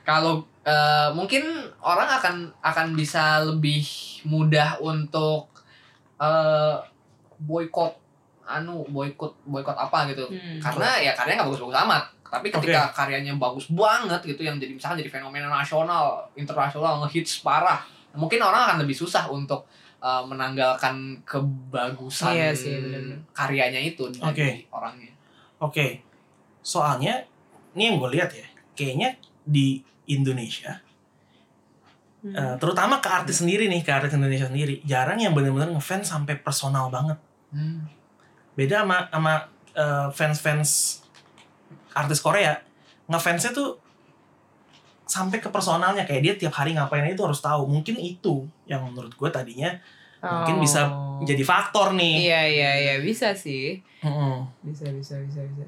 [0.07, 1.43] Kalau eh, mungkin
[1.83, 3.83] orang akan akan bisa lebih
[4.23, 5.51] mudah untuk
[6.23, 6.79] eh
[7.43, 7.91] boykot
[8.47, 10.27] anu boykot boykot apa gitu.
[10.31, 10.59] Hmm.
[10.63, 15.05] karena ya karyanya nggak bagus-bagus amat tapi ketika karyanya bagus banget gitu yang jadi misalkan
[15.05, 17.85] jadi fenomena nasional internasional ngehits parah
[18.17, 19.69] mungkin orang akan lebih susah untuk
[20.01, 22.73] uh, menanggalkan kebagusan Iya sih,
[23.37, 24.49] karyanya itu dari Oke.
[24.73, 25.13] orangnya
[25.63, 26.03] Oke,
[26.59, 27.23] soalnya
[27.79, 28.43] ini yang gue lihat ya,
[28.75, 29.15] kayaknya
[29.47, 29.79] di
[30.11, 30.83] Indonesia,
[32.23, 32.35] Hmm.
[32.39, 36.39] eh, terutama ke artis sendiri nih, ke artis Indonesia sendiri, jarang yang benar-benar ngefans sampai
[36.39, 37.19] personal banget.
[37.51, 37.83] Hmm.
[38.55, 39.35] Beda sama sama
[39.75, 41.02] eh, fans-fans
[41.93, 42.57] artis Korea,
[43.07, 43.77] ngefansnya tuh
[45.03, 47.69] sampai ke personalnya kayak dia tiap hari ngapain tuh harus tahu.
[47.69, 49.69] Mungkin itu yang menurut gue tadinya
[50.23, 51.19] mungkin bisa Oh.
[51.27, 52.31] jadi faktor nih.
[52.31, 53.83] Iya iya iya bisa sih.
[54.01, 54.47] Mm-mm.
[54.63, 55.67] Bisa bisa bisa bisa.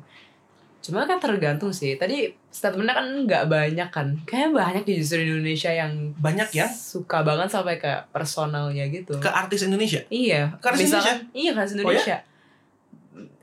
[0.79, 1.99] Cuma kan tergantung sih.
[1.99, 4.15] Tadi statementnya kan nggak banyak kan.
[4.23, 9.19] Kayaknya banyak di justru di Indonesia yang Banyak yang suka banget sampai ke personalnya gitu.
[9.19, 9.99] ke artis Indonesia.
[10.07, 10.55] Iya.
[10.63, 12.17] Ke artis misalkan, Iya ke artis Indonesia.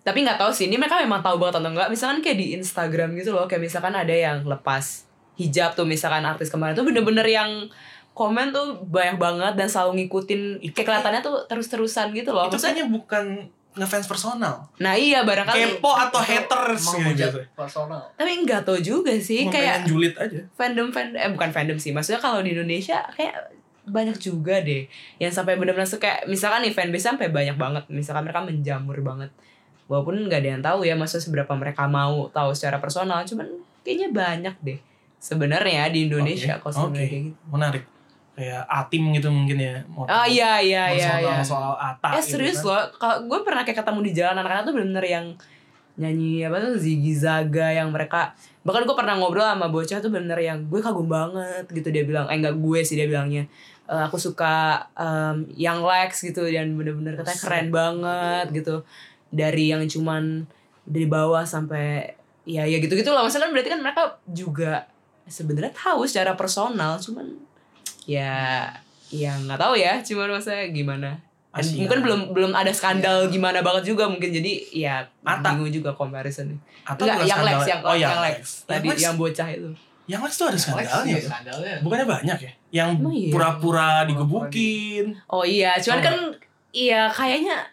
[0.02, 0.66] Tapi nggak tahu sih.
[0.66, 1.90] Ini mereka memang tahu banget atau enggak.
[1.94, 3.46] Misalkan kayak di Instagram gitu loh.
[3.46, 5.06] Kayak misalkan ada yang lepas
[5.38, 5.86] hijab tuh.
[5.86, 7.70] Misalkan artis kemarin tuh bener-bener yang
[8.12, 12.50] komen tuh banyak banget dan selalu ngikutin Itu kayak kelihatannya tuh terus-terusan gitu loh.
[12.50, 13.26] itu Maksudnya, kayaknya bukan
[13.72, 14.68] ngefans personal.
[14.84, 19.88] nah iya barangkali kepo atau haters gitu personal tapi nggak tahu juga sih Cuma kayak
[19.88, 23.56] julid aja fandom fandom eh bukan fandom sih maksudnya kalau di Indonesia kayak
[23.88, 24.92] banyak juga deh
[25.24, 29.32] yang sampai benar-benar suka misalkan nih fanbase sampai banyak banget misalkan mereka menjamur banget
[29.92, 33.44] walaupun nggak ada yang tahu ya maksudnya seberapa mereka mau tahu secara personal cuman
[33.84, 34.80] kayaknya banyak deh
[35.20, 37.12] sebenarnya di Indonesia kalau sebenarnya oke.
[37.12, 37.40] kayak gitu.
[37.52, 37.84] Menarik.
[38.32, 41.44] Kayak atim gitu mungkin ya mau ah iya iya iya personal iya.
[41.44, 42.68] soal Ata eh gitu serius kan.
[42.72, 45.26] loh kalau gue pernah kayak ketemu di jalan anak-anak tuh bener-bener yang
[46.00, 48.32] nyanyi apa tuh Ziggy Zaga yang mereka
[48.64, 52.32] bahkan gue pernah ngobrol sama bocah tuh bener yang gue kagum banget gitu dia bilang
[52.32, 53.44] eh enggak gue sih dia bilangnya.
[53.92, 58.88] "Eh, aku suka em, yang Lex gitu dan bener-bener katanya keren banget gitu
[59.32, 60.46] dari yang cuman
[60.84, 62.14] dari bawah sampai
[62.44, 64.86] ya ya gitu gitu lah maksudnya kan berarti kan mereka juga
[65.24, 67.40] sebenarnya tahu secara personal cuman
[68.06, 68.68] ya
[69.12, 70.00] ya nggak tahu ya.
[70.02, 71.12] Cuman maksudnya gimana?
[71.52, 71.84] Dan Asia.
[71.84, 74.32] mungkin belum belum ada skandal gimana banget juga mungkin.
[74.32, 75.52] Jadi ya Ata.
[75.52, 76.48] bingung juga comparison
[76.88, 78.42] atau Enggak, yang Lex, skandal- yang, oh, yang, yang Lex.
[78.64, 79.70] Tadi Lex, yang bocah itu.
[80.08, 81.20] yang Lex tuh ada skandalnya.
[81.20, 81.76] skandalnya.
[81.84, 82.52] Bukannya banyak ya?
[82.72, 83.32] Yang iya?
[83.36, 85.06] pura-pura digebukin.
[85.28, 86.16] Oh iya, cuman Oh, kan
[86.72, 87.68] iya kayaknya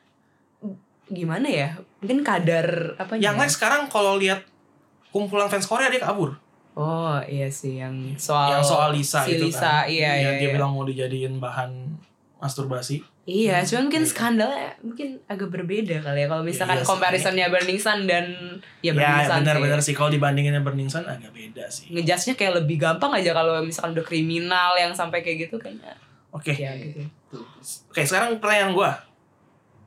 [1.08, 1.68] gimana ya?
[1.98, 4.44] Mungkin kadar apa yang Lex sekarang kalau lihat
[5.08, 6.36] kumpulan fans Korea dia kabur
[6.72, 10.30] Oh iya sih yang soal yang soal Lisa si itu Lisa, kan iya, Yang iya,
[10.36, 10.54] dia iya.
[10.54, 11.70] bilang mau dijadiin bahan
[12.36, 14.08] masturbasi Iya, cuman mungkin Iya.
[14.08, 16.88] skandalnya mungkin agak berbeda kali ya kalau misalkan Iya sih.
[16.88, 18.24] comparisonnya Burning Sun dan
[18.80, 19.38] ya ya, Burning Sun.
[19.42, 19.86] benar-benar sih.
[19.86, 23.92] sih kalau dibandinginnya Burning Sun agak beda sih Ngejudge-nya kayak lebih gampang aja kalau misalkan
[23.92, 25.92] udah kriminal yang sampai kayak gitu kayaknya.
[26.30, 27.04] oke Ya gitu.
[27.90, 28.90] Oke, sekarang pertanyaan gue.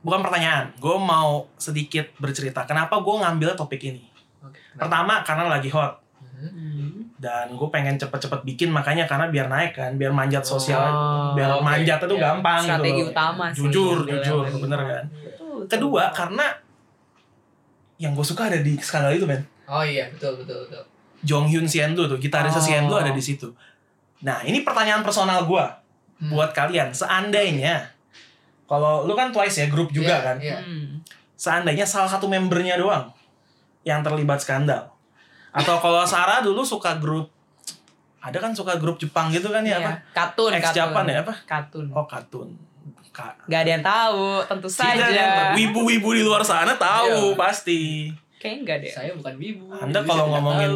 [0.02, 2.66] Bukan pertanyaan, gue mau sedikit bercerita.
[2.66, 4.02] Kenapa gue ngambil topik ini?
[4.42, 4.58] Oke.
[4.74, 6.02] Pertama, karena lagi hot.
[6.18, 7.06] Hmm.
[7.22, 9.94] Dan gue pengen cepet-cepet bikin, makanya karena biar naik kan.
[9.94, 10.82] Biar manjat sosial.
[10.82, 11.62] Oh, biar oke.
[11.62, 13.58] manjat itu Ya, gampang strategi gitu utama sih.
[13.62, 14.42] Jujur, jujur.
[14.42, 15.04] yang Bener kan?
[15.06, 15.66] Betul, betul.
[15.70, 16.46] Kedua, karena
[17.96, 19.46] yang gue suka ada di skandal itu, men.
[19.64, 20.82] oh iya betul betul betul
[21.22, 22.66] Jong Hyun Siendo tuh, gitarisnya Oh.
[22.66, 23.54] Siendo ada di situ.
[24.20, 25.62] Nah, ini pertanyaan personal gue
[26.18, 26.30] Hmm.
[26.30, 26.90] buat kalian.
[26.90, 27.94] Seandainya,
[28.72, 30.36] kalau lu kan Twice ya, grup juga Iya, kan?
[30.38, 30.56] iya.
[30.58, 30.96] Hmm.
[31.34, 33.04] seandainya salah satu membernya doang
[33.82, 34.88] yang terlibat skandal
[35.50, 37.28] atau kalau Sarah dulu suka grup
[38.18, 39.82] ada kan suka grup Jepang gitu kan ya Iya.
[39.82, 40.76] apa Katun, ex katun.
[40.78, 41.86] Japan ya apa Katun.
[41.90, 42.48] oh kartun
[43.12, 45.52] Ka Gak ada yang tahu, tentu Tidak ada yang saja.
[45.52, 47.36] wibu-wibu di luar sana tahu Iya.
[47.36, 47.80] pasti
[48.34, 48.90] Kayaknya enggak deh.
[48.90, 50.70] saya bukan wibu anda kalau ngomongin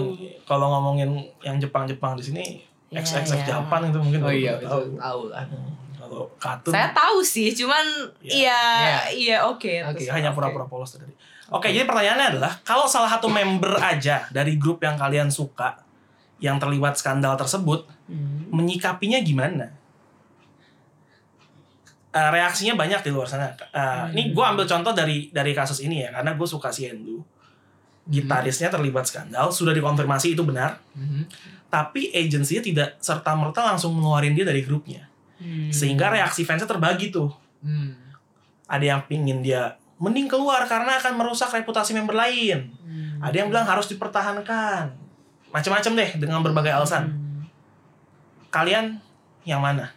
[0.44, 2.44] kalau ngomongin yang Jepang-Jepang di sini
[2.86, 3.42] Iya, ex ex iya.
[3.48, 4.82] Japan itu mungkin oh iya tahu.
[4.84, 5.70] itu tahu lah Hmm,
[6.06, 7.84] kalau Saya tahu sih, cuman
[8.18, 8.32] Iya.
[8.32, 8.98] iya Iya.
[9.10, 9.72] iya oke.
[9.90, 11.10] Oke, hanya pura-pura polos tadi.
[11.46, 15.78] Oke, jadi pertanyaannya adalah kalau salah satu member aja dari grup yang kalian suka
[16.36, 18.50] yang terlibat skandal tersebut Hmm.
[18.50, 19.70] menyikapinya gimana?
[22.10, 23.52] Eh, reaksinya banyak di luar sana.
[23.52, 24.10] Eh, Hmm.
[24.10, 27.20] Ini gue ambil contoh dari dari kasus ini ya, karena gue suka si Endu.
[28.06, 31.26] Gitarisnya terlibat skandal, sudah dikonfirmasi itu benar, Mhm.
[31.66, 35.68] tapi agensinya tidak serta merta langsung ngeluarin dia dari grupnya, Hmm.
[35.68, 37.32] sehingga reaksi fansnya terbagi tuh.
[37.60, 37.96] Hmm.
[38.66, 42.72] Ada yang pingin dia mending keluar karena akan merusak reputasi member lain.
[42.84, 43.20] Hmm.
[43.20, 44.92] Ada yang bilang harus dipertahankan.
[45.52, 47.12] Macam-macam deh dengan berbagai alasan.
[47.12, 47.44] Hmm.
[48.52, 49.00] Kalian
[49.46, 49.96] yang mana?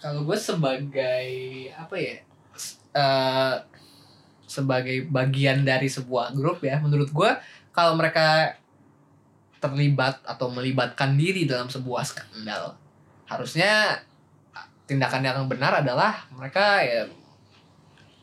[0.00, 1.28] kalau gue sebagai
[1.76, 2.16] apa ya
[2.96, 3.54] eh,
[4.48, 7.30] sebagai bagian dari sebuah grup ya menurut gue
[7.70, 8.56] kalau mereka
[9.60, 12.74] terlibat atau melibatkan diri dalam sebuah skandal
[13.28, 14.02] harusnya
[14.90, 17.06] tindakan yang benar adalah mereka ya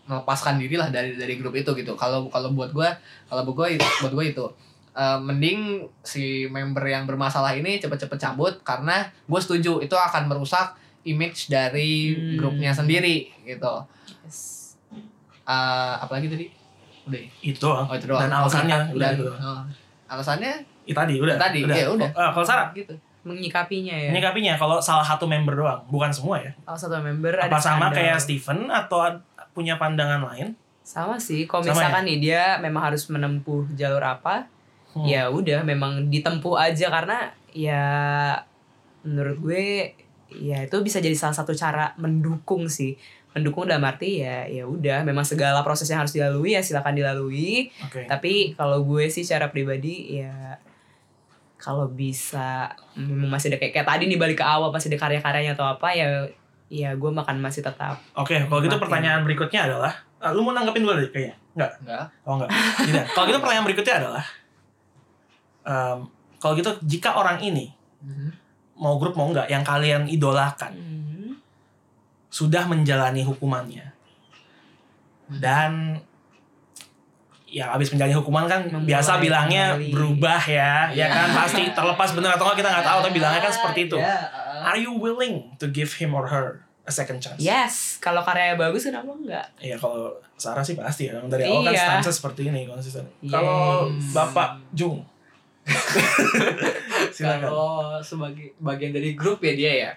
[0.04, 2.90] melepaskan diri lah dari dari grup itu gitu kalau kalau buat gue
[3.26, 4.46] kalau buat gue buat gue itu
[4.94, 5.60] eh, mending
[6.02, 12.12] si member yang bermasalah ini cepet-cepet cabut karena gue setuju itu akan merusak image dari
[12.12, 12.36] Hmm.
[12.38, 13.84] grupnya sendiri gitu
[14.24, 14.76] Yes.
[15.42, 16.46] Eh, apalagi tadi
[17.06, 17.30] udah ya?
[17.42, 19.24] Itu oh itu doang Dan alasannya udah dan itu.
[19.30, 19.62] oh,
[20.08, 20.52] alasannya
[20.84, 21.36] Itu tadi udah.
[21.36, 21.76] Tadi, udah.
[21.76, 22.10] ya udah.
[22.12, 22.92] Oh, kalau Sarah gitu
[23.28, 24.10] Menyikapinya ya.
[24.10, 26.52] menyikapinya kalau salah satu member doang, bukan semua ya.
[26.64, 27.98] Salah satu member ada Apa sama skandal.
[28.00, 29.00] kayak Steven atau
[29.52, 30.56] punya pandangan lain?
[30.82, 31.44] Sama sih.
[31.44, 34.48] Kalau Sama misalkan nih dia memang harus menempuh jalur apa,
[34.88, 35.04] Hmm.
[35.06, 37.84] ya udah memang ditempuh aja karena ya
[39.04, 39.94] menurut gue
[40.34, 42.98] ya itu bisa jadi salah satu cara mendukung sih
[43.32, 47.70] mendukung dalam arti ya ya udah memang segala proses yang harus dilalui ya silakan dilalui
[47.86, 48.10] Oke.
[48.10, 50.58] tapi kalau gue sih secara pribadi ya
[51.58, 52.70] kalau bisa
[53.28, 56.06] masih ada kayak, kayak tadi nih balik ke awal masih ada karya-karyanya atau apa ya
[56.68, 58.84] ya gue makan masih tetap Oke, kalau gitu Makin.
[58.84, 61.36] pertanyaan berikutnya adalah, ah, lu mau nanggepin dulu deh kayaknya?
[61.56, 61.72] Enggak?
[61.82, 62.50] enggak Oh enggak.
[62.78, 63.06] Tidak.
[63.16, 64.26] Kalau gitu pertanyaan berikutnya adalah,
[65.64, 65.98] em,
[66.38, 68.30] kalau gitu jika orang ini Mhm.
[68.78, 71.34] mau grup mau enggak yang kalian idolakan Hmm.
[72.30, 73.90] sudah menjalani hukumannya
[75.26, 75.40] Hmm.
[75.42, 75.72] dan
[77.48, 79.90] ya habis menjalani hukuman kan Memulai biasa bilangnya kembali.
[79.90, 81.08] berubah ya ya Iya.
[81.08, 81.28] kan?
[81.38, 83.96] Pasti terlepas benar atau enggak kita nggak tahu tapi bilangnya kan seperti itu.
[83.96, 84.04] uh,
[84.64, 87.40] are you willing to give him or her a second chance?
[87.40, 87.96] Yes.
[87.98, 89.48] Kalau karyanya bagus kenapa enggak?
[89.58, 91.18] Iya kalau Sarah sih pasti ya.
[91.22, 91.86] Dari awal kan Iya.
[91.98, 93.08] stance seperti ini konsisten.
[93.20, 93.32] Yes.
[93.32, 95.00] kalau Bapak Jung?
[97.18, 99.92] Kalau sebagai bagian dari grup ya dia ya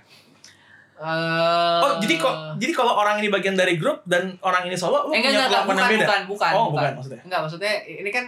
[1.01, 5.09] Eh, Oh, jadi kok jadi kalau orang ini bagian dari grup dan orang ini solo
[5.09, 6.05] lu eh, enggak, punya enggak, bukan, yang beda?
[6.05, 7.21] bukan, bukan, oh, bukan maksudnya.
[7.25, 8.25] Enggak, maksudnya ini kan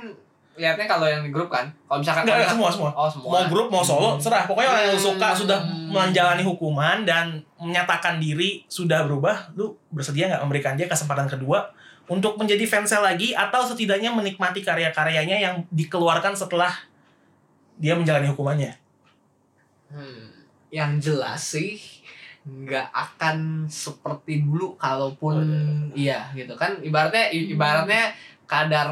[0.53, 1.69] lihatnya kalau yang di grup kan.
[1.85, 2.91] Kalau misalkan Enggak, semua semua.
[2.97, 3.29] Oh, semua.
[3.29, 4.21] Mau grup mau solo, Hmm.
[4.21, 4.49] serah.
[4.49, 5.39] Pokoknya orang yang suka Hmm.
[5.45, 5.59] sudah
[5.93, 11.69] menjalani hukuman dan menyatakan diri sudah berubah, lu bersedia nggak memberikan dia kesempatan kedua
[12.09, 16.73] untuk menjadi fansnya lagi atau setidaknya menikmati karya-karyanya yang dikeluarkan setelah
[17.77, 18.81] dia menjalani hukumannya?
[19.89, 20.33] Hmm,
[20.69, 21.77] yang jelas sih
[22.43, 28.11] nggak akan seperti dulu kalaupun Oh, iya gitu kan ibaratnya i- ibaratnya
[28.45, 28.91] kadar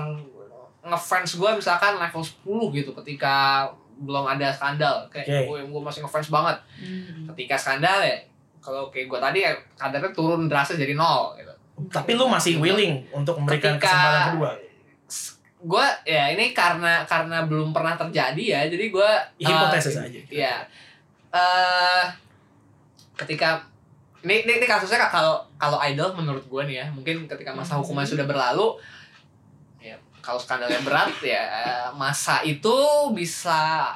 [0.81, 5.61] ngefans gue misalkan level 10 gitu ketika belum ada skandal kayak Oke.
[5.63, 7.27] gue masih ngefans banget Hmm.
[7.29, 8.17] ketika skandal ya
[8.59, 13.03] kalau kayak gue tadi ya kadarnya turun drastis jadi nol gitu Tapi lu masih willing
[13.11, 14.51] untuk memberikan Ketika- kesempatan kedua.
[15.61, 20.21] gue ya ini karena karena belum pernah terjadi ya jadi gue Hipotesis aja.
[20.25, 20.55] Iya.
[21.31, 22.05] eh
[23.21, 23.61] ketika
[24.21, 27.81] ini, ini, ini kasusnya kalau kalau idol menurut gue nih ya mungkin ketika masa Mhm.
[27.81, 28.77] hukuman sudah berlalu
[29.79, 31.43] ya kalau skandalnya berat ya
[31.93, 32.77] masa itu
[33.11, 33.93] bisa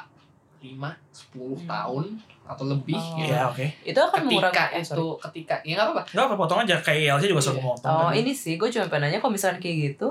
[0.59, 1.65] 5 10 Hmm.
[1.65, 2.05] tahun
[2.45, 3.17] atau lebih Oh.
[3.17, 3.25] gitu.
[3.27, 3.65] Iya, oke.
[3.83, 4.93] itu akan mengurangi ketika eh, sorry.
[4.95, 7.65] itu ketika ya nggak apa-apa Enggak apa potong aja kayak ILC juga suruh Iya.
[7.67, 7.89] motong.
[7.91, 8.13] Oh kan.
[8.15, 10.07] ini sih gue cuma pengen nanya kalau misalnya kayak gitu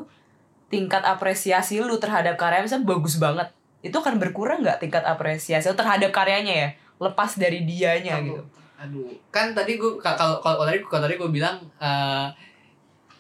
[0.67, 3.47] tingkat apresiasi lu terhadap karya misalnya bagus banget
[3.81, 8.27] itu akan berkurang nggak tingkat apresiasi lu terhadap karyanya ya lepas dari dianya Aduh.
[8.29, 8.43] gitu
[8.75, 9.09] aduh.
[9.29, 12.27] Kan tadi gue kalau kalau tadi kalau tadi gue bilang eh,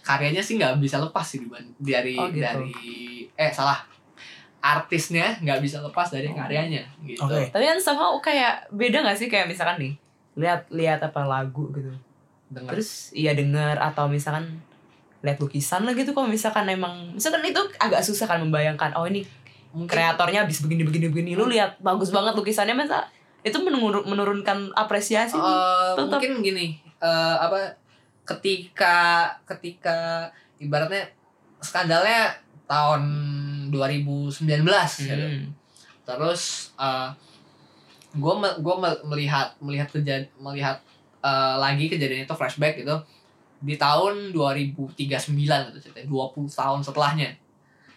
[0.00, 1.40] karyanya sih nggak bisa lepas sih
[1.80, 2.42] dari Oh, gitu.
[2.42, 2.72] dari
[3.32, 3.80] eh salah.
[4.64, 7.20] Artisnya nggak bisa lepas dari karyanya gitu.
[7.20, 7.52] Oke.
[7.52, 9.28] tapi kan somehow kayak beda nggak sih?
[9.28, 9.92] Kayak misalkan nih
[10.34, 11.92] lihat lihat apa lagu gitu.
[12.48, 12.76] Dengar.
[12.76, 14.60] terus iya denger atau misalkan
[15.24, 19.24] lihat lukisan lah gitu kalau misalkan emang misalkan itu agak susah kan membayangkan oh ini
[19.72, 21.30] mungkin kreatornya habis begini begini begini.
[21.34, 23.04] Lu lihat bagus banget lukisannya masa
[23.44, 25.44] itu menurun, menurunkan apresiasi nih.
[25.44, 26.08] eh, tetap.
[26.18, 26.66] mungkin gini
[26.98, 27.76] eh, apa
[28.24, 31.04] ketika ketika ibaratnya
[31.60, 32.32] skandalnya
[32.64, 33.02] tahun
[33.68, 34.40] 2019
[35.04, 35.12] gitu.
[35.12, 35.52] Hmm.
[36.08, 36.72] terus
[38.14, 38.74] gue gue
[39.10, 40.78] melihat melihat kejadian melihat
[41.20, 42.96] eh, lagi kejadian itu flashback gitu
[43.64, 44.96] di tahun 2039
[45.28, 47.30] gitu ceritanya 20 tahun setelahnya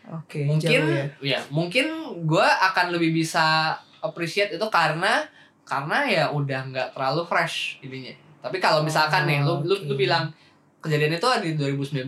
[0.08, 1.06] Oke, mungkin jauh ya.
[1.20, 1.86] ya mungkin
[2.24, 5.28] gue akan lebih bisa appreciate itu karena
[5.68, 9.94] karena ya udah nggak terlalu fresh ininya tapi kalau misalkan Oh, nih lu, lu lu
[9.94, 10.00] oke.
[10.00, 10.32] bilang
[10.80, 12.08] kejadian itu di 2019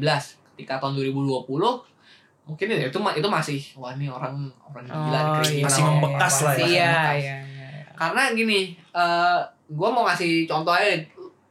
[0.50, 1.44] ketika tahun 2020
[2.46, 5.92] mungkin ya itu itu masih wah ini orang orang gila nih, Oh, iya, Masih orang-
[5.94, 6.58] membekas lah ya.
[6.58, 7.38] masih Iya, iya, iya.
[7.38, 7.84] iya.
[7.94, 10.98] karena gini eh gue mau ngasih contoh aja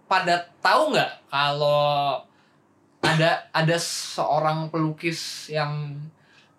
[0.04, 2.18] pada tahu nggak kalau
[2.98, 5.94] ada ada seorang pelukis yang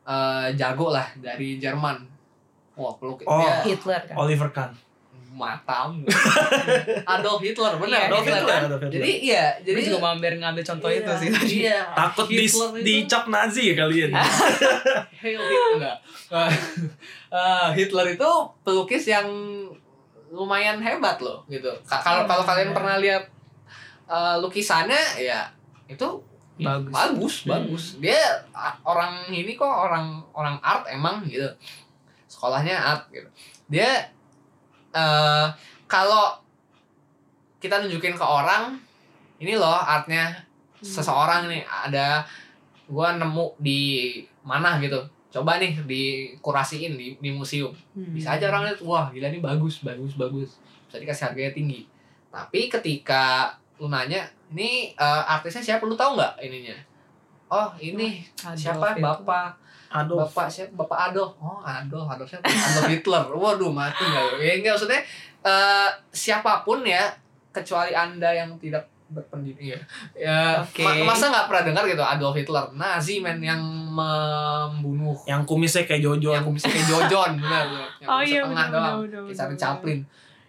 [0.04, 2.00] eh, jago lah dari Jerman
[2.74, 3.38] wah pelukis Oh.
[3.38, 4.16] dia Hitler kan.
[4.16, 4.72] Oliver Kahn.
[5.40, 6.04] Matam
[7.16, 8.94] Adolf Hitler benar Iya, Adolf Hitler, Hitler, Adolf Hitler.
[8.94, 11.54] jadi iya Jadi juga mampir ngambil contoh iya, itu sih tadi.
[11.64, 14.12] iya, Takut di, itu- dicap Nazi ya kalian.
[15.22, 15.98] Hail Hitler enggak.
[17.30, 18.30] Eh, Hitler itu
[18.62, 19.28] pelukis yang
[20.30, 21.70] lumayan hebat loh gitu.
[21.84, 23.24] Ka- Kalau kalau kalian pernah lihat
[24.06, 25.48] eh, lukisannya ya
[25.86, 26.06] itu
[26.56, 26.92] Bagus.
[26.92, 27.50] bagus, Hmm.
[27.50, 27.84] bagus.
[27.98, 28.20] Dia
[28.84, 31.48] orang ini kok orang orang art emang gitu.
[32.28, 33.32] Sekolahnya art gitu.
[33.66, 34.12] Dia
[34.96, 35.48] eh
[35.90, 36.38] kalau
[37.60, 38.80] kita nunjukin ke orang
[39.40, 40.36] ini loh artnya.
[40.80, 42.24] Seseorang nih ada
[42.88, 44.16] gua nemu di
[44.48, 45.00] mana gitu.
[45.30, 47.76] Coba nih dikurasiin di, di museum.
[47.94, 48.16] Hmm.
[48.16, 50.58] bisa aja orang lihat wah gila nih bagus bagus bagus.
[50.88, 51.82] Bisa dikasih harganya tinggi.
[52.32, 54.24] Tapi ketika lu nanya
[54.56, 55.84] ini eh, artisnya siapa?
[55.84, 56.78] Lu tahu nggak ininya?
[57.50, 58.88] Oh ini Adolf siapa?
[58.96, 60.18] bapak Aduh.
[60.20, 64.36] bapak siapa bapak Adolf oh Adolf Adolf siapa Adolf Hitler waduh mati nggak lu?
[64.40, 65.02] ya enggak maksudnya
[65.42, 67.10] eh, siapa pun ya
[67.50, 69.80] kecuali anda yang tidak berpendidikan ya,
[70.14, 70.86] ya Oke.
[70.86, 73.58] ma- masa nggak pernah dengar gitu Adolf Hitler Nazi men yang
[73.90, 76.30] membunuh Yang kumisnya kayak Jojo.
[76.30, 77.66] yang kumisnya kayak Jojon benar
[77.98, 79.22] yang Oh iya tengah benar doang benar.
[79.24, 80.00] kayak Charlie Chaplin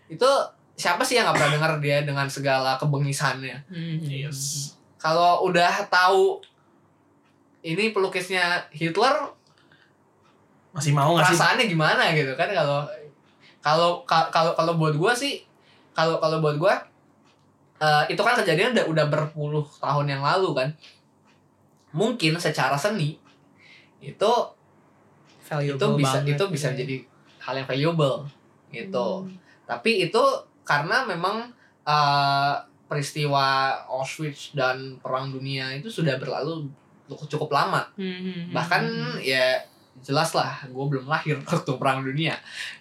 [0.06, 0.30] itu
[0.74, 3.96] siapa sih yang nggak pernah dengar dia dengan segala kebengisannya Hmm.
[4.02, 4.72] Yes.
[4.96, 6.44] kalau udah tahu
[7.62, 9.14] ini pelukisnya Hitler
[10.70, 11.34] Masih mau nggak sih?
[11.34, 12.86] perasaannya gimana gitu kan kalau
[13.60, 15.42] kalau ka- kalau kalau buat gua sih
[15.92, 16.74] kalau kalau buat gua
[17.76, 20.68] eh, itu kan kejadian udah udah berpuluh tahun yang lalu kan
[21.90, 23.18] mungkin secara seni
[23.98, 24.32] itu
[25.42, 26.78] Valuable itu bisa banget itu bisa gitu ya.
[26.78, 26.96] jadi
[27.40, 28.16] hal yang valuable
[28.70, 29.34] gitu Hmm.
[29.66, 30.22] tapi itu
[30.62, 31.50] karena memang
[31.82, 32.54] eh,
[32.86, 33.46] peristiwa
[33.88, 36.70] Auschwitz dan perang dunia itu sudah berlalu
[37.16, 37.82] cukup lama.
[37.96, 39.18] Hmm, hmm, hmm, bahkan hmm.
[39.22, 39.58] ya
[40.00, 42.36] jelas lah gue belum lahir waktu perang dunia.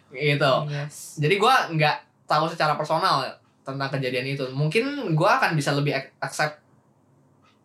[0.09, 0.53] Gitu.
[0.73, 1.21] Yes.
[1.21, 3.25] jadi gue nggak tahu secara personal
[3.61, 4.45] tentang kejadian itu.
[4.49, 6.57] Mungkin gue akan bisa lebih ac- accept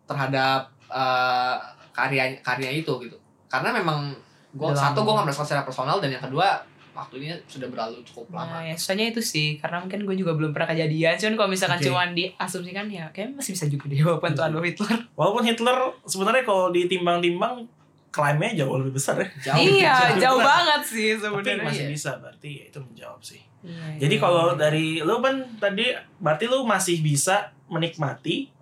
[0.05, 1.57] terhadap eh,
[1.95, 3.17] karya karya itu gitu.
[3.49, 4.13] Karena memang
[4.55, 6.63] gue satu gue nggak merasakan secara personal dan yang kedua
[6.95, 10.55] waktunya sudah berlalu cukup lama Nah, ya susahnya itu sih karena mungkin gue juga belum
[10.55, 11.85] pernah kejadian cuman kalau misalkan Oke.
[11.91, 15.77] cuman diasumsikan ya kayaknya masih bisa juga deh walaupun itu Adolf Hitler Walaupun Hitler
[16.07, 17.67] sebenarnya kalau ditimbang-timbang
[18.09, 19.27] klaimnya jauh lebih besar ya.
[19.51, 20.19] jauh iya jauh.
[20.23, 21.91] jauh banget sih Tapi sebenarnya masih iya.
[21.91, 23.41] bisa berarti ya itu menjawab sih.
[23.59, 24.23] Iya, Jadi iya.
[24.23, 25.91] kalau dari lu kan tadi
[26.23, 28.54] berarti lu masih bisa menikmati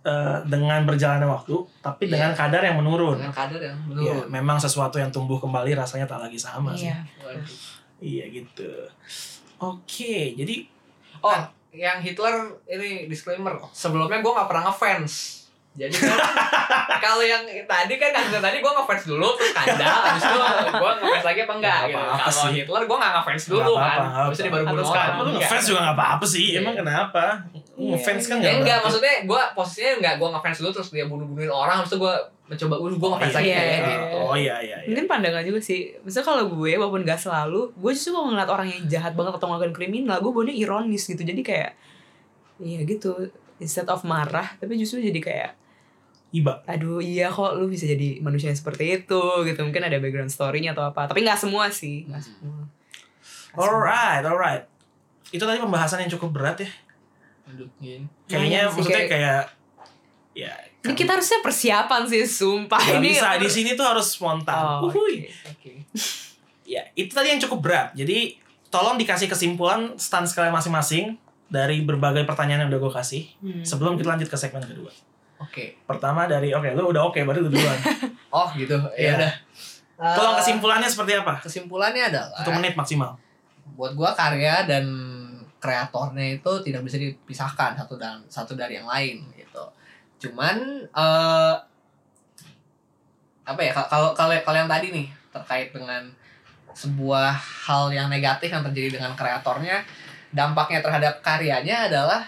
[0.00, 2.12] eh, dengan berjalannya waktu, tapi Iya.
[2.16, 3.16] dengan kadar yang menurun.
[3.16, 6.88] dengan kadar yang Iya, menurun memang sesuatu yang tumbuh kembali rasanya tak lagi sama sih.
[6.88, 7.46] iya Waduh.
[8.00, 8.70] Iya gitu.
[9.58, 10.64] Oke, jadi
[11.20, 11.36] oh
[11.70, 12.32] yang Hitler
[12.66, 15.39] ini disclaimer sebelumnya gue nggak pernah ngefans
[15.70, 16.18] jadi kan
[17.04, 21.24] kalau yang tadi kan kan tadi gue ngefans dulu terus kandang habis itu gue ngefans
[21.24, 22.50] lagi apa enggak Nggak gitu kalau.
[22.50, 25.40] Hitler gue nggak ngefans dulu nggak kan habis itu baru bunuh orang sekarang lu Enggak.
[25.40, 26.44] ngefans juga nggak apa-apa sih.
[26.44, 26.58] Iya.
[26.60, 27.24] Emang kenapa?
[27.80, 31.04] Iya, Ngefans kan Ya nggak enggak, maksudnya gue posisinya enggak gue ngefans dulu terus dia
[31.06, 32.14] bunuh-bunuhin orang habis itu gue
[32.50, 33.86] mencoba uh gue ngefans lagi Iya, kayak iya.
[33.86, 34.16] gitu.
[34.20, 34.76] Oh iya iya.
[34.82, 34.88] iya.
[34.90, 38.66] mungkin pandangan juga sih misalnya kalau gue walaupun gak selalu gue justru kalau ngeliat orang
[38.66, 41.70] yang jahat banget atau ngelakuin kriminal gue baunya ironis gitu jadi kayak
[42.58, 43.30] iya gitu
[43.60, 45.50] instead of marah tapi justru jadi kayak
[46.30, 46.62] Iba.
[46.64, 50.72] aduh iya kok lu bisa jadi manusia yang seperti itu gitu mungkin ada background story-nya
[50.72, 52.30] atau apa tapi nggak semua sih nggak Hmm.
[52.38, 52.64] semua
[53.50, 54.62] Alright, alright.
[55.28, 56.70] Itu tadi pembahasan yang cukup berat ya.
[57.46, 58.06] Aduh, gini.
[58.24, 59.42] Kayaknya sih, maksudnya kayak- kayak
[60.30, 64.54] ya ini kita harusnya persiapan sih sumpah Gak ini bisa di sini tuh harus spontan.
[64.54, 65.26] oh, Uhuy.
[65.26, 65.72] oke oke.
[66.62, 67.90] Ya, itu tadi yang cukup berat.
[67.92, 68.38] Jadi
[68.70, 71.18] tolong dikasih kesimpulan stance kalian masing-masing
[71.50, 73.60] dari berbagai pertanyaan yang udah gue kasih Hmm.
[73.60, 74.88] sebelum kita lanjut ke segmen kedua.
[75.36, 75.74] Oke.
[75.82, 77.78] Pertama dari oke, lu udah oke berarti lu duluan.
[78.30, 78.78] Oh, gitu.
[78.94, 79.10] Iya.
[79.10, 79.32] Ya udah.
[80.14, 81.34] tolong Eh, kesimpulannya seperti apa?
[81.38, 83.12] kesimpulannya adalah Satu menit maksimal.
[83.70, 84.84] buat gua karya dan
[85.56, 89.64] kreatornya itu tidak bisa dipisahkan satu dan satu dari yang lain gitu.
[90.20, 90.56] Cuman
[90.86, 91.54] eh
[93.42, 96.06] apa ya ka- kalau kalau kalau yang tadi nih terkait dengan
[96.72, 97.34] sebuah
[97.66, 99.82] hal yang negatif yang terjadi dengan kreatornya
[100.30, 102.22] dampaknya terhadap karyanya adalah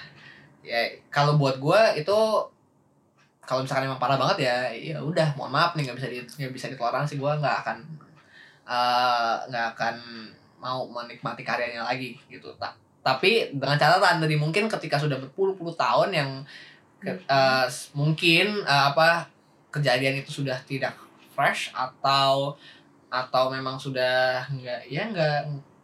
[0.63, 0.79] ya
[1.11, 2.19] kalau buat gua itu
[3.43, 6.55] kalau misalkan emang parah banget ya ya udah mohon maaf nih nggak bisa di nggak
[6.55, 7.79] bisa ditoleransi gua nggak akan
[8.67, 9.97] eh, nggak akan
[10.63, 12.47] mau menikmati karyanya lagi gitu.
[12.55, 16.31] Ta- tapi dengan catatan tadi mungkin ketika sudah berpuluh-puluh tahun yang
[17.67, 19.27] s- mungkin eh, apa
[19.75, 20.95] kejadian itu sudah tidak
[21.35, 22.55] fresh atau
[23.11, 25.41] atau memang sudah enggak ya enggak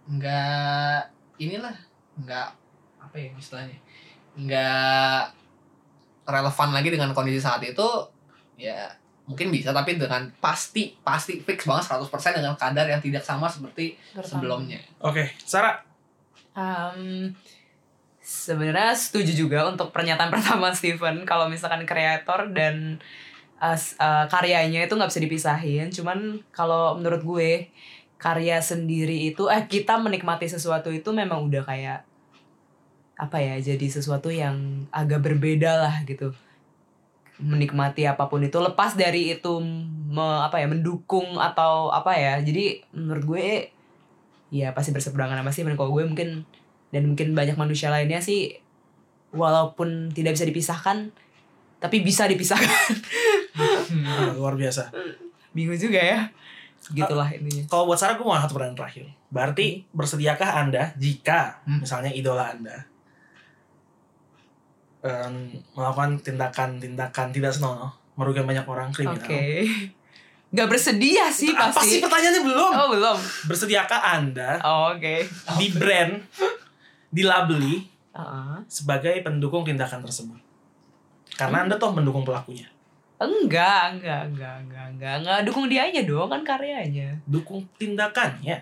[0.06, 1.00] enggak
[1.42, 1.74] inilah
[2.18, 2.50] enggak
[2.98, 3.78] apa ya istilahnya
[4.34, 5.32] enggak
[6.28, 7.88] relevan lagi dengan kondisi saat itu
[8.58, 8.90] ya
[9.24, 13.92] mungkin bisa tapi dengan pasti pasti fix banget 100% dengan kadar yang tidak sama seperti
[14.24, 14.80] sebelumnya.
[15.04, 15.84] Oke, Sarah,
[16.58, 17.30] Um,
[18.18, 22.98] sebenarnya setuju juga untuk pernyataan pertama Steven kalau misalkan kreator dan
[23.62, 25.86] uh, uh, karyanya itu nggak bisa dipisahin.
[25.94, 27.50] Cuman kalau menurut gue
[28.18, 32.02] karya sendiri itu eh kita menikmati sesuatu itu memang udah kayak
[33.18, 36.30] apa ya jadi sesuatu yang agak berbeda lah gitu.
[37.38, 39.62] Menikmati apa pun itu lepas dari itu
[40.10, 42.38] me- apa ya mendukung atau apa ya.
[42.38, 43.46] Jadi menurut gue
[44.50, 46.46] ya pasti berseberangan sama Steven kalau gue mungkin
[46.90, 48.58] dan mungkin banyak manusia lainnya sih
[49.30, 51.10] walaupun tidak bisa dipisahkan
[51.78, 52.94] tapi bisa dipisahkan.
[54.02, 54.90] Ah, luar biasa.
[55.50, 56.20] bingung juga ya.
[56.90, 57.66] Gitulah intinya.
[57.66, 59.04] Kalau buat Sarah gue mau satu pertanyaan terakhir.
[59.30, 61.82] Berarti bersediakah anda jika Hmm.
[61.82, 62.86] misalnya idola anda
[65.00, 65.34] em,
[65.72, 69.22] melakukan tindakan-tindakan tidak senonoh merugikan banyak orang oke kriminal?
[70.48, 72.70] nggak bersedia sih Apa sih pasti pertanyaannya belum?
[72.72, 75.14] oh belum Bersediakah anda oh, oke
[75.60, 76.16] di brand
[77.08, 78.56] dilabeli Heeh.
[78.66, 80.40] sebagai pendukung tindakan tersebut?
[81.36, 82.66] Karena anda toh mendukung pelakunya.
[83.18, 88.58] enggak enggak enggak enggak enggak enggak dukung dia aja dong kan karyanya Dukung tindakannya.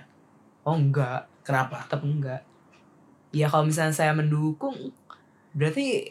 [0.65, 1.85] oh enggak Kenapa?
[1.85, 2.41] tetap enggak
[3.31, 4.75] ya kalau misalnya saya mendukung
[5.53, 6.09] berarti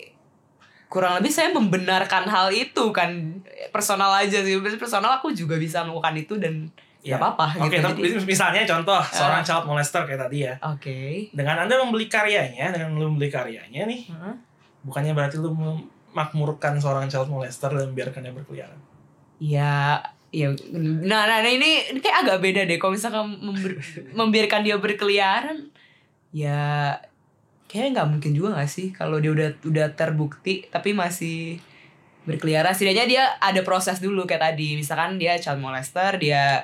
[0.87, 6.15] kurang lebih saya membenarkan hal itu kan personal aja sih personal aku juga bisa melakukan
[6.15, 6.69] itu dan
[7.05, 7.21] Ya.
[7.21, 10.57] apa-apa Oke, gitu tapi Jadi- misalnya contoh seorang child molester kayak tadi ya.
[10.57, 14.33] oke Dengan Anda membeli karyanya, dengan lu membeli karyanya nih, Heeh.
[14.81, 18.81] bukannya berarti lu memakmurkan seorang child molester dan membiarkannya berkeliaran.
[19.37, 20.01] ya
[20.33, 20.49] ya
[21.05, 23.37] nah, nah nah, ini, ini kayak agak beda deh kalau misalkan
[24.17, 25.69] membiarkan dia berkeliaran
[26.33, 26.89] ya
[27.75, 31.59] kayaknya nggak mungkin juga gak sih kalau dia udah udah terbukti tapi masih
[32.23, 32.71] berkeliaran.
[32.71, 34.79] Setidaknya dia ada proses dulu kayak tadi.
[34.79, 36.63] Misalkan dia child molester dia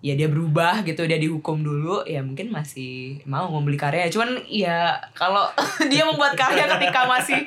[0.00, 4.08] ya dia berubah gitu dia dihukum dulu ya mungkin masih mau membeli karya.
[4.08, 5.44] Cuman ya kalau
[5.92, 7.44] dia membuat karya ketika masih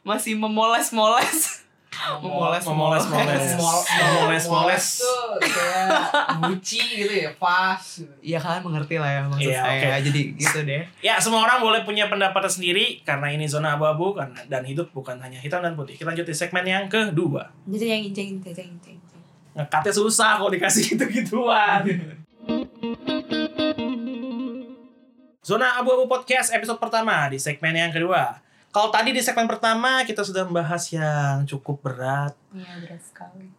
[0.00, 4.84] masih memoles-moles Memoles, memoles, moles, Mol- memoles, moles.
[4.98, 5.90] tuh kayak
[6.40, 7.82] Gucci gitu ya pas
[8.18, 10.06] Iya kan mengerti lah ya maksud Iya, saya oke.
[10.06, 14.30] jadi gitu deh Ya, semua orang boleh punya pendapat sendiri karena ini zona abu-abu kan
[14.46, 15.92] dan hidup bukan hanya hitam dan putih.
[15.92, 17.50] Kita lanjut di segmen yang kedua.
[17.66, 18.98] jadi yang jeng jeng jeng
[19.50, 21.82] Ngekatnya susah kalau dikasih gitu-gituan.
[25.40, 28.38] Zona Abu-Abu Podcast episode pertama di segmen yang kedua.
[28.70, 32.38] Kalau tadi di segmen pertama kita sudah membahas yang cukup berat.
[32.54, 33.50] Iya berat sekali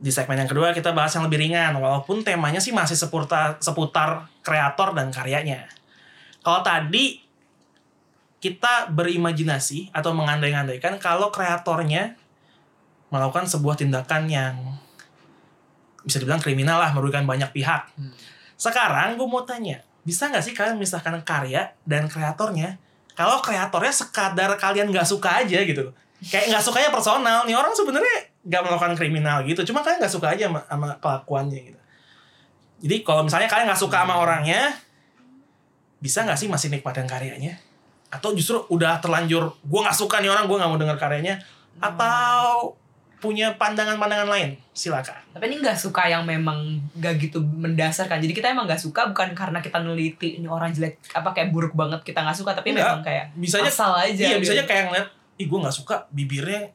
[0.00, 4.28] Di segmen yang kedua kita bahas yang lebih ringan walaupun temanya sih masih seputar seputar
[4.40, 5.68] kreator dan karyanya.
[6.44, 7.24] Kalau tadi
[8.44, 12.20] kita berimajinasi atau mengandai-andaikan kalau kreatornya
[13.08, 14.52] melakukan sebuah tindakan yang
[16.04, 17.88] bisa dibilang kriminal lah merugikan banyak pihak.
[17.96, 18.12] Hmm.
[18.60, 22.76] Sekarang gue mau tanya, bisa nggak sih kalian memisahkan karya dan kreatornya?
[23.14, 25.94] Kalau kreatornya sekadar kalian nggak suka aja gitu,
[26.28, 27.46] kayak nggak sukanya personal.
[27.46, 31.60] Nih orang sebenarnya nggak melakukan kriminal gitu, cuma kalian nggak suka aja sama, sama kelakuannya
[31.72, 31.80] gitu.
[32.84, 34.74] Jadi kalau misalnya kalian nggak suka sama orangnya,
[36.02, 37.56] bisa nggak sih masih nikmatin karyanya?
[38.12, 41.34] Atau justru udah terlanjur, gue nggak suka nih orang, gue nggak mau denger karyanya?
[41.80, 42.76] Atau
[43.24, 44.60] punya pandangan-pandangan lain?
[44.70, 45.16] Silakan.
[45.30, 46.58] tapi ini nggak suka yang memang
[46.94, 51.00] gak gitu mendasarkan jadi kita emang nggak suka bukan karena kita neliti ini orang jelek
[51.10, 52.84] apa kayak buruk banget kita nggak suka tapi Enggak.
[52.84, 54.52] memang kayak Bisa aja asal aja Iya, gitu.
[54.52, 56.68] aja kayak ngeliat, ih gue nggak suka bibirnya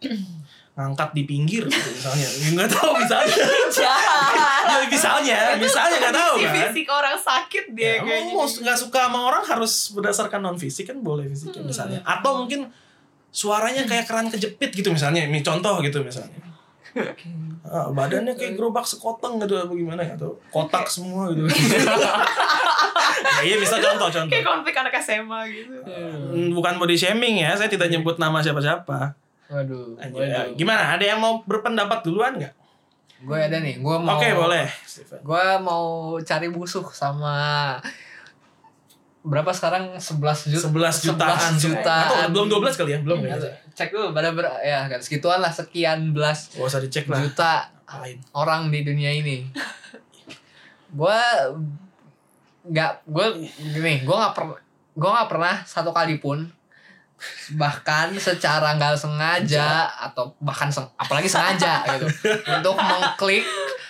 [0.73, 2.27] ngangkat di pinggir gitu, misalnya.
[2.53, 3.35] Nggak tahu misalnya.
[3.83, 6.53] ya, misalnya, misalnya nggak tahu kan.
[6.55, 10.87] fisik orang sakit dia Ya, kayaknya mau nggak suka sama orang harus berdasarkan non fisik
[10.87, 11.67] kan boleh fisiknya Hmm.
[11.67, 11.99] misalnya.
[12.01, 12.71] Atau mungkin
[13.29, 15.23] suaranya kayak keran kejepit gitu misalnya.
[15.23, 16.35] Ini contoh gitu misalnya.
[17.61, 21.45] Ah, badannya kayak gerobak sekoteng gitu apa gimana atau kotak semua gitu.
[21.45, 24.25] ya, iya bisa contoh contoh.
[24.27, 29.13] kayak konflik anak SMA gitu Hmm, Bukan body shaming ya, saya tidak nyebut nama siapa-siapa.
[29.47, 30.09] waduh Aja.
[30.09, 30.55] waduh.
[30.55, 30.97] Gimana?
[30.97, 32.53] Ada yang mau berpendapat duluan nggak?
[33.19, 34.63] gue ada nih gue mau Oke boleh.
[35.19, 35.83] gue mau
[36.17, 37.75] cari musuh sama
[39.19, 41.53] berapa sekarang 11 juta 11 jutaan.
[41.53, 42.99] 11 jutaan Atau belum 12 kali ya?
[43.01, 43.35] Belum ya?
[43.69, 47.19] cek dulu pada ber ya kan segituan lah sekian belas Gak usah dicek lah.
[47.19, 47.67] juta
[47.97, 48.19] Lain.
[48.33, 49.47] orang di dunia ini
[50.89, 51.19] gue
[52.65, 53.25] nggak gue
[53.71, 54.57] gini gue nggak pernah
[54.91, 56.43] gue nggak pernah satu kali pun
[57.51, 62.07] bahkan secara nggak sengaja atau bahkan seng- apalagi sengaja gitu
[62.49, 63.43] untuk mengklik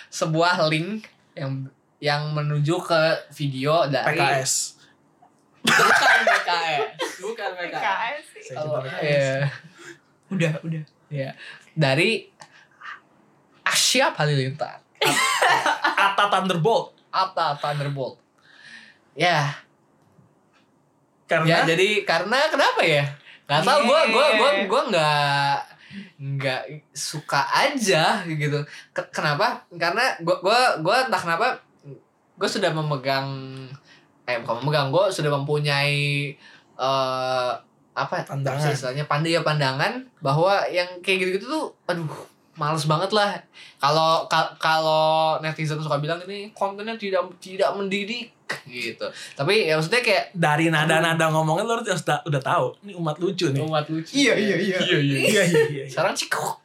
[0.08, 1.66] sebuah link yang
[1.98, 3.00] yang menuju ke
[3.30, 4.79] video dari PKS.
[5.62, 6.90] Bukan PKS
[7.20, 9.04] bukan PKS PKS sih Kalau- cinta PKS.
[9.04, 9.34] iya.
[10.28, 11.30] udah udah Iya.
[11.72, 12.30] dari
[13.62, 14.78] Asia Halilintar
[15.96, 16.92] Atta Thunderbolt.
[17.08, 18.20] Atta Thunderbolt.
[19.12, 19.52] Ya.
[21.24, 23.04] Karena Ya jadi karena kenapa ya?
[23.44, 24.66] Gak tau gue gue gue Yeah.
[24.66, 25.56] gue nggak
[26.36, 28.60] nggak suka aja gitu.
[28.90, 29.64] Ke- kenapa?
[29.72, 31.46] Karena gue gue gue entah kenapa
[32.34, 33.28] gue sudah memegang
[34.24, 36.32] eh bukan memegang gue sudah mempunyai
[36.76, 37.52] eh
[37.92, 38.56] apa Pandangan.
[38.56, 42.06] apa sih istilahnya pandai ya pandangan bahwa yang kayak gitu-gitu tuh aduh
[42.52, 43.34] males banget lah
[43.76, 48.30] kalau ka- kalau netizen suka bilang ini kontennya tidak tidak mendidik
[48.64, 53.16] gitu tapi ya maksudnya kayak dari nada-nada ngomongnya lo harus udah, udah tahu ini umat
[53.16, 53.62] lucu nih.
[53.62, 54.78] umat lucu Iya, iya, iya.
[54.78, 55.42] Iya iya iya.
[55.46, 55.84] iya, iya.
[55.86, 56.58] sekarang cikuk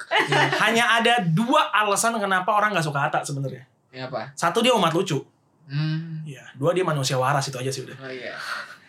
[0.57, 3.63] Hanya ada dua alasan kenapa orang nggak suka Ata sebenarnya.
[3.89, 5.21] ya apa Satu dia umat lucu.
[5.65, 6.41] Hmm Iya.
[6.57, 7.97] Dua dia manusia waras itu aja sih udah.
[7.99, 8.33] oh iya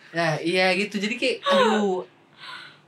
[0.07, 2.01] nah iya gitu jadi kayak aduh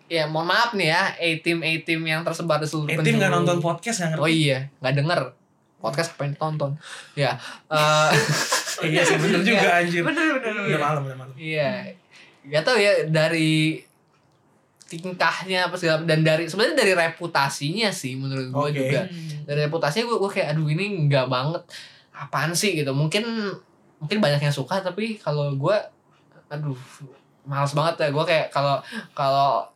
[0.08, 3.30] ya mohon maaf nih ya a team a team yang tersebar di seluruh nggak penjuru.
[3.30, 4.24] nonton podcast nggak ngerti.
[4.24, 5.20] oh iya nggak denger
[5.80, 6.72] podcast apa yang ditonton
[7.14, 7.32] ya
[7.70, 8.10] eh,
[8.90, 10.02] iya sih bener juga anjir.
[10.04, 10.64] Bener bener.
[10.72, 11.36] Udah malam udah malam.
[11.36, 11.92] Iya.
[12.48, 13.84] Gak tau ya dari
[14.90, 18.76] tingkahnya apa segala dan dari sebenarnya dari reputasinya sih menurut gue Oke.
[18.76, 19.02] juga.
[19.06, 19.46] Hmm.
[19.46, 21.62] Dari reputasinya gue gue kayak aduh ini enggak banget.
[22.16, 22.92] Apaan sih gitu.
[22.96, 23.24] Mungkin
[24.00, 25.78] mungkin banyak yang suka tapi kalau gue
[26.50, 26.80] aduh
[27.46, 28.80] males banget ya gue kayak kalau
[29.14, 29.68] kalau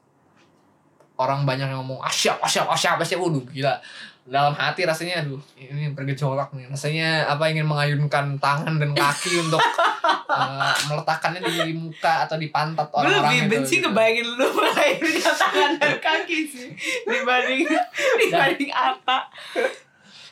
[1.20, 3.78] orang banyak yang ngomong asyap asyap asyap asyap waduh gila
[4.24, 9.60] dalam hati rasanya aduh ini bergejolak nih rasanya apa ingin mengayunkan tangan dan kaki untuk
[9.60, 13.92] eh, meletakkannya di muka atau di pantat orang-orang lebih benci gitu.
[13.92, 16.72] ngebayangin lu melahirkan tangan dan kaki sih
[17.04, 17.68] dibanding
[18.24, 19.28] dibanding apa.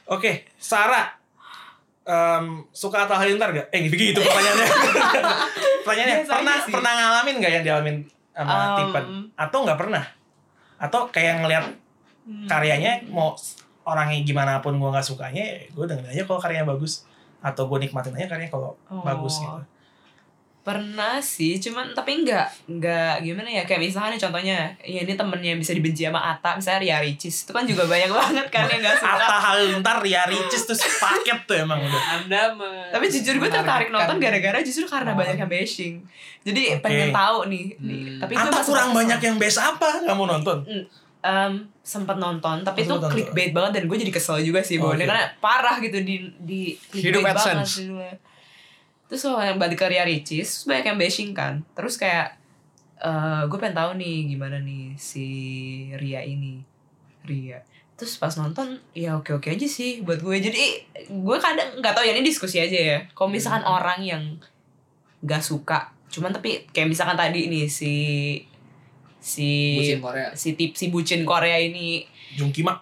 [0.07, 1.20] Oke, Sarah.
[2.11, 3.67] Em, suka Atta Halilintar gak?
[3.71, 4.67] Eh begitu pertanyaannya.
[5.83, 6.71] pertanyaannya Biasa pernah sih.
[6.71, 7.97] pernah ngalamin gak yang dialamin
[8.31, 9.05] sama Um, Tipen?
[9.35, 10.03] Atau nggak pernah?
[10.77, 11.65] Atau kayak ngeliat
[12.21, 12.45] Hmm.
[12.45, 13.33] karyanya mau
[13.81, 17.09] orangnya gimana pun gue nggak sukanya, gue dengerin aja kalau karyanya bagus.
[17.39, 19.01] Atau gue nikmatin aja karyanya kalau Oh.
[19.01, 19.57] bagus gitu.
[20.61, 25.49] Pernah sih, cuman tapi enggak enggak gimana ya kayak misalnya nih contohnya, ya ini temennya
[25.51, 28.77] yang bisa dibenci sama Ata, misalnya Ria Ricis, itu kan juga banyak banget kan yang
[28.77, 29.09] enggak suka.
[29.17, 32.03] Atta Halilintar, Ria Ricis tuh paket tuh emang udah.
[32.15, 32.41] anda
[32.93, 35.17] Tapi jujur gue tertarik menargetkan- nonton gara-gara justru karena Oh.
[35.17, 35.95] banyak yang bashing.
[36.41, 36.79] Jadi Oke.
[36.79, 38.01] pengen tahu nih, nih.
[38.07, 38.19] Hmm.
[38.21, 39.89] tapi masih kurang banyak yang best apa?
[39.99, 40.57] Nggak mau nonton?
[41.21, 45.05] Em, sempet nonton tapi itu clickbait banget dan gue jadi kesel juga sih Oh, bawaannya
[45.05, 45.11] oke.
[45.11, 47.73] karena parah gitu di di Hidup clickbait banget AdSense.
[47.79, 48.13] judulnya.
[49.11, 51.59] Terus kalau yang balik ke Ria Ricis banyak yang bashing kan.
[51.75, 52.39] Terus kayak
[52.95, 55.27] eh gue pengen tahu nih gimana nih si
[55.99, 56.63] Ria ini.
[57.27, 57.59] Ria.
[57.99, 60.37] Terus pas nonton ya oke oke aja sih buat gue.
[60.39, 60.63] Jadi
[61.11, 62.97] gue kadang nggak tahu ya ini diskusi aja ya.
[63.11, 63.75] Kalau misalkan Hmm.
[63.75, 64.23] orang yang
[65.21, 67.93] nggak suka cuman tapi kayak misalkan tadi nih si
[69.15, 70.27] si Bucin Korea.
[70.33, 72.03] si tip si bucin Korea ini.
[72.35, 72.73] Jungkima.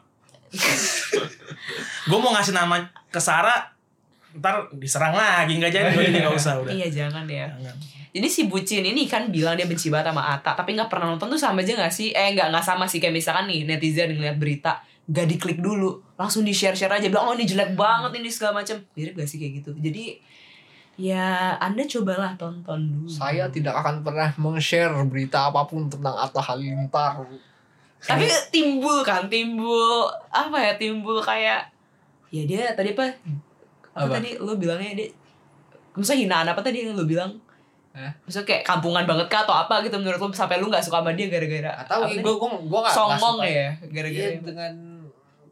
[2.10, 3.70] gue mau ngasih nama ke Sarah,
[4.40, 6.72] ntar diserang lagi nggak jadi, jadi nggak usah udah.
[6.72, 7.48] iya jangan ya.
[7.52, 7.76] Jangan.
[8.10, 11.30] jadi si bucin ini kan bilang dia benci banget sama Ata tapi nggak pernah nonton
[11.30, 12.16] tuh sama aja nggak sih?
[12.16, 16.46] Eh nggak nggak sama sih kayak misalkan nih netizen ngeliat berita gak diklik dulu langsung
[16.46, 19.42] di share share aja bilang oh ini jelek banget ini segala macam mirip gak sih
[19.42, 19.74] kayak gitu?
[19.74, 20.22] Jadi
[21.02, 23.10] ya anda cobalah tonton dulu.
[23.10, 27.26] Saya tidak akan pernah meng-share berita apa pun tentang Atta Halilintar.
[28.00, 31.74] Tapi timbul kan timbul apa ya timbul kayak
[32.30, 33.18] ya dia tadi apa
[34.00, 35.08] apa, tadi lu bilangnya dia
[35.92, 37.36] maksudnya hinaan apa tadi yang lu bilang?
[37.90, 38.14] Hah?
[38.22, 40.30] maksudnya kayak kampungan banget kah atau apa gitu menurut lu?
[40.32, 43.50] Sampai lu nggak suka sama dia gara-gara atau gue gue gue gak songong suka.
[43.50, 44.74] ya gara-gara Iya, dengan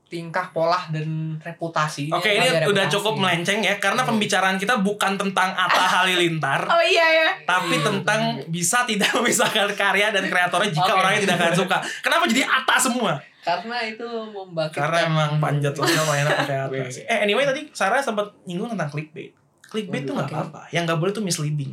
[0.08, 2.94] tingkah pola dan reputasi Oke ini Ada udah reputasi.
[2.96, 8.40] cukup melenceng ya karena pembicaraan kita bukan tentang Atta Halilintar oh iya ya tapi tentang
[8.48, 11.00] bisa tidak memisahkan karya dan kreatornya jika Oke.
[11.00, 11.78] orangnya tidak akan suka.
[12.00, 13.14] Kenapa jadi Atta semua?
[13.40, 16.84] karena itu membangkitkan Karena emang panjat Atta Wih.
[16.92, 17.04] sih.
[17.08, 19.32] Eh anyway tadi Sarah sempat nyinggung tentang clickbait.
[19.64, 20.36] Clickbait tuh nggak Oke.
[20.36, 20.62] apa-apa.
[20.72, 21.72] Yang nggak boleh tuh misleading.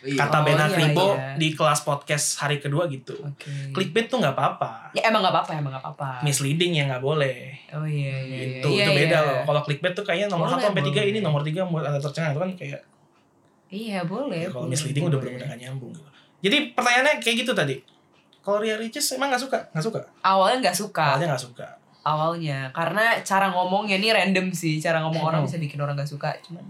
[0.00, 0.16] Iya.
[0.18, 1.36] Kata Oh, Bena iya, Kribo iya.
[1.36, 3.12] di kelas podcast hari kedua gitu.
[3.14, 4.88] oke Clickbait tuh nggak apa-apa.
[4.90, 7.52] ya emang nggak apa-apa emang nggak apa-apa Misleading ya nggak boleh.
[7.70, 8.38] oh iya iya iya.
[8.56, 9.26] Gitu, iya, itu beda iya.
[9.26, 9.38] loh.
[9.44, 12.32] Kalau clickbait tuh kayaknya nomor Boleh, satu sampai tiga ini nomor tiga buat anda tercengang
[12.32, 12.80] itu kan kayak
[13.68, 15.10] iya boleh ya, kalau misleading boleh.
[15.10, 15.92] udah benar-benar nggak nyambung.
[15.92, 16.08] Gitu.
[16.40, 17.76] Jadi pertanyaannya kayak gitu tadi.
[18.40, 20.00] Kalau Ria Ricis emang nggak suka, nggak suka.
[20.22, 21.66] awalnya nggak suka Awalnya nggak suka.
[22.00, 25.46] awalnya karena cara ngomongnya ini random sih cara ngomong orang Hmm.
[25.46, 26.64] bisa bikin orang gak suka cuman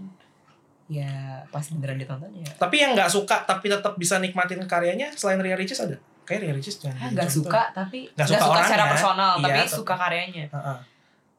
[0.87, 1.11] ya
[1.47, 2.49] pas beneran ditonton ya.
[2.53, 5.95] Tapi yang nggak suka tapi tetap bisa nikmatin karyanya selain Ria Ricis ada.
[6.21, 6.97] Kayak Ria Ricis jangan.
[6.97, 8.91] ah, nggak suka tapi Nggak suka suka, secara orangnya.
[8.91, 10.45] personal Iya, tapi suka karyanya.
[10.47, 10.77] Heeh.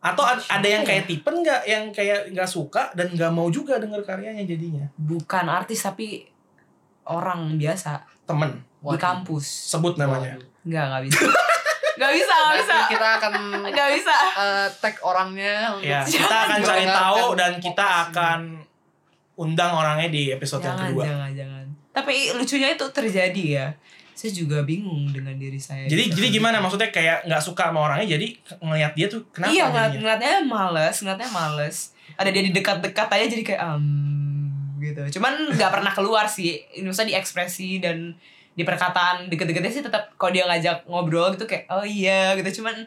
[0.03, 3.76] Atau ad- ada yang kayak Tipen nggak yang kayak nggak suka dan nggak mau juga
[3.76, 4.86] denger karyanya jadinya.
[4.97, 6.26] bukan artis tapi
[7.05, 8.03] orang biasa.
[8.24, 8.51] Temen.
[8.80, 9.45] Di kampus.
[9.68, 10.34] Sebut namanya.
[10.62, 11.20] Nggak nggak bisa.
[11.93, 12.72] Nggak bisa nggak bisa.
[12.72, 13.32] Nanti kita akan
[13.76, 14.14] nggak bisa.
[14.34, 15.55] eh, tag orangnya.
[15.70, 18.38] Untuk Ya, kita akan cari tahu dan kita akan
[19.37, 21.05] undang orangnya di episode yang jangan kedua.
[21.09, 21.64] jangan jangan.
[21.93, 23.66] Tapi lucunya itu terjadi ya.
[24.12, 25.89] Saya juga bingung dengan diri saya.
[25.89, 26.61] Jadi jadi gimana?
[26.61, 28.26] Maksudnya kayak nggak suka sama orangnya jadi
[28.61, 31.76] ngelihat dia tuh kenapa iya ngeliat, ngeliatnya males ngeliatnya males.
[32.20, 33.87] Ada dia di dekat-dekat aja jadi kayak um,
[34.85, 35.18] gitu.
[35.18, 36.61] Cuman nggak pernah keluar sih.
[36.85, 38.12] Maksudnya di ekspresi dan
[38.53, 42.61] di perkataan deket-deketnya sih tetap kalau dia ngajak ngobrol gitu kayak oh iya gitu.
[42.61, 42.85] Cuman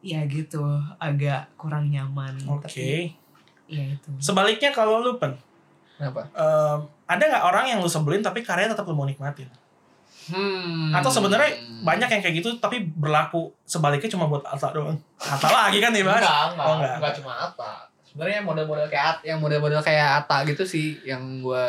[0.00, 0.64] ya gitu.
[0.96, 2.64] Agak kurang nyaman Oke.
[2.64, 3.12] tapi
[3.68, 4.08] ya itu.
[4.18, 5.36] Sebaliknya kalau lu pen
[6.00, 6.24] Kenapa?
[6.26, 9.44] em, ada nggak orang yang lu sebelin tapi karya tetap lu mau nikmatin?
[10.26, 10.92] Hmm.
[10.92, 14.96] Atau sebenarnya banyak yang kayak gitu tapi berlaku sebaliknya cuma buat Alta doang.
[15.18, 16.22] Alta lagi kan dibahas.
[16.22, 16.96] Enggak, enggak, Oh, enggak.
[16.96, 17.72] enggak cuma Ata.
[18.00, 21.68] Sebenarnya model-model kayak At- yang model-model kayak Ata gitu sih yang gua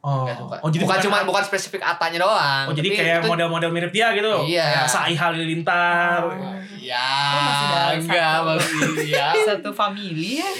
[0.00, 0.56] Oh, enggak suka.
[0.60, 2.64] oh jadi bukan bukan cuma bukan spesifik Atanya doang.
[2.68, 4.32] Oh jadi tapi kayak model-model mirip dia gitu.
[4.44, 4.84] Iya.
[4.84, 6.20] Kayak Sai Halilintar.
[6.22, 6.30] Oh.
[6.76, 7.00] Ya,
[7.32, 7.66] Oh, masih
[8.04, 8.44] enggak satu.
[8.44, 9.26] masih ya.
[9.42, 10.50] satu family ya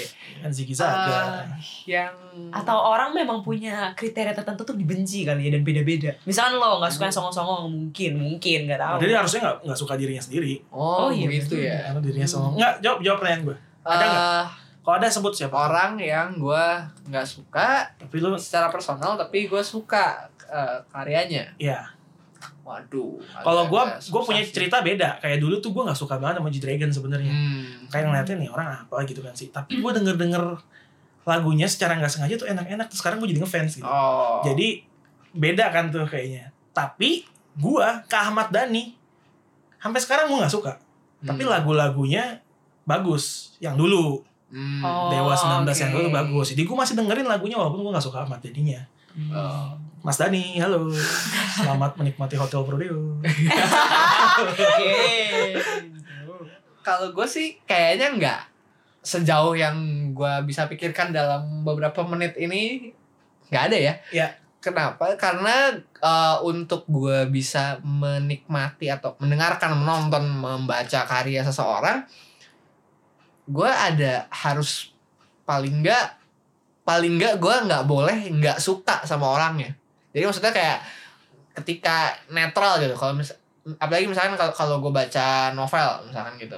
[0.45, 1.57] Kan Ziggy Ah, Zaga.
[1.83, 2.13] yang
[2.53, 6.93] atau orang memang punya kriteria tertentu tuh dibenci kali ya dan beda-beda misalkan lo nggak
[6.93, 10.61] suka yang songong-songong mungkin mungkin nggak tahu Jadi harusnya nggak nggak suka dirinya sendiri.
[10.69, 11.89] Oh, Oh, iya, gitu ya.
[11.89, 12.53] Karena dirinya sama.
[12.53, 13.57] Nggak jawab jawab pertanyaan gue.
[13.81, 14.21] Ada nggak?
[14.21, 14.45] Eh,
[14.79, 15.57] Kalau ada sebut siapa?
[15.57, 21.57] orang yang gua nggak suka Tapi lu secara personal tapi gue suka eh, karyanya.
[21.57, 21.89] ya.
[22.65, 23.21] Waduh.
[23.21, 25.21] Kalau gue gue susah punya cerita beda.
[25.21, 27.29] Kayak dulu tuh gue nggak suka banget sama G Dragon sebenarnya.
[27.29, 27.85] Hmm.
[27.87, 29.53] Kayak ngeliatin nih orang apa gitu kan sih.
[29.53, 30.43] Tapi gue denger denger
[31.25, 32.89] lagunya secara nggak sengaja tuh enak-enak.
[32.89, 33.85] Terus sekarang gue jadi ngefans gitu.
[33.85, 34.41] Oh.
[34.41, 34.81] Jadi
[35.31, 36.49] beda kan tuh kayaknya.
[36.73, 37.23] Tapi
[37.55, 38.97] gua ke Ahmad Dhani
[39.77, 40.73] sampai sekarang gua nggak suka.
[41.21, 41.51] Tapi Hmm.
[41.53, 42.41] lagu-lagunya
[42.83, 44.79] bagus yang dulu Hmm.
[44.79, 45.09] Oh.
[45.09, 45.97] Dewa 19 yang oke.
[45.99, 46.47] dulu bagus.
[46.53, 48.81] Jadi gua masih dengerin lagunya walaupun gua nggak suka Ahmad Dhaninya.
[49.31, 49.73] Oh.
[50.05, 50.85] Mas Dhani, halo.
[51.57, 53.17] Selamat menikmati Hotel Prodeo.
[54.45, 54.69] oke
[56.85, 58.41] Kalau gue sih kayaknya nggak
[59.01, 59.73] sejauh yang
[60.13, 62.93] gue bisa pikirkan dalam beberapa menit ini
[63.49, 63.93] nggak ada ya.
[64.13, 64.27] Ya.
[64.61, 65.17] Kenapa?
[65.17, 72.05] Karena eh, untuk gue bisa menikmati atau mendengarkan, menonton, membaca karya seseorang,
[73.49, 74.93] gue ada harus
[75.49, 76.21] paling nggak
[76.85, 79.73] paling nggak gue nggak boleh nggak suka sama orangnya.
[80.15, 80.79] Jadi maksudnya kayak
[81.59, 82.95] ketika netral gitu.
[82.95, 83.35] Kalau mis
[83.75, 86.55] apalagi misalkan kalau kalau gue baca novel misalkan gitu,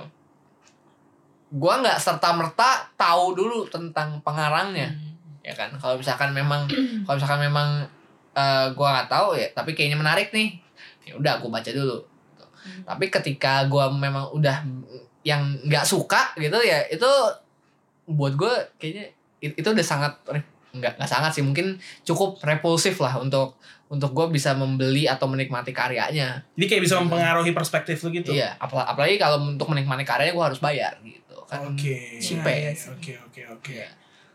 [1.50, 4.94] gue nggak serta merta tahu dulu tentang pengarangnya
[5.42, 5.74] ya kan?
[5.82, 6.70] Kalau misalkan memang
[7.10, 7.82] kalau misalkan memang
[8.38, 10.54] eh gue nggak tahu ya tapi kayaknya menarik nih
[11.10, 11.98] ya udah gue baca dulu.
[12.86, 14.62] Tapi ketika gue memang udah
[15.26, 17.10] yang nggak suka gitu ya itu
[18.08, 19.12] buat gue kayaknya
[19.44, 20.14] it- itu udah sangat
[20.78, 23.58] nggak nggak sangat sih mungkin cukup repulsif lah untuk
[23.88, 28.32] untuk gue bisa membeli atau menikmati karyanya Jadi kayak bisa mempengaruhi perspektif lu gitu.
[28.32, 32.20] iya apal- apalagi kalau untuk menikmati karyanya gue harus bayar gitu kan Oke.
[32.92, 33.72] Oke, oke, oke.
[33.72, 33.88] Iya.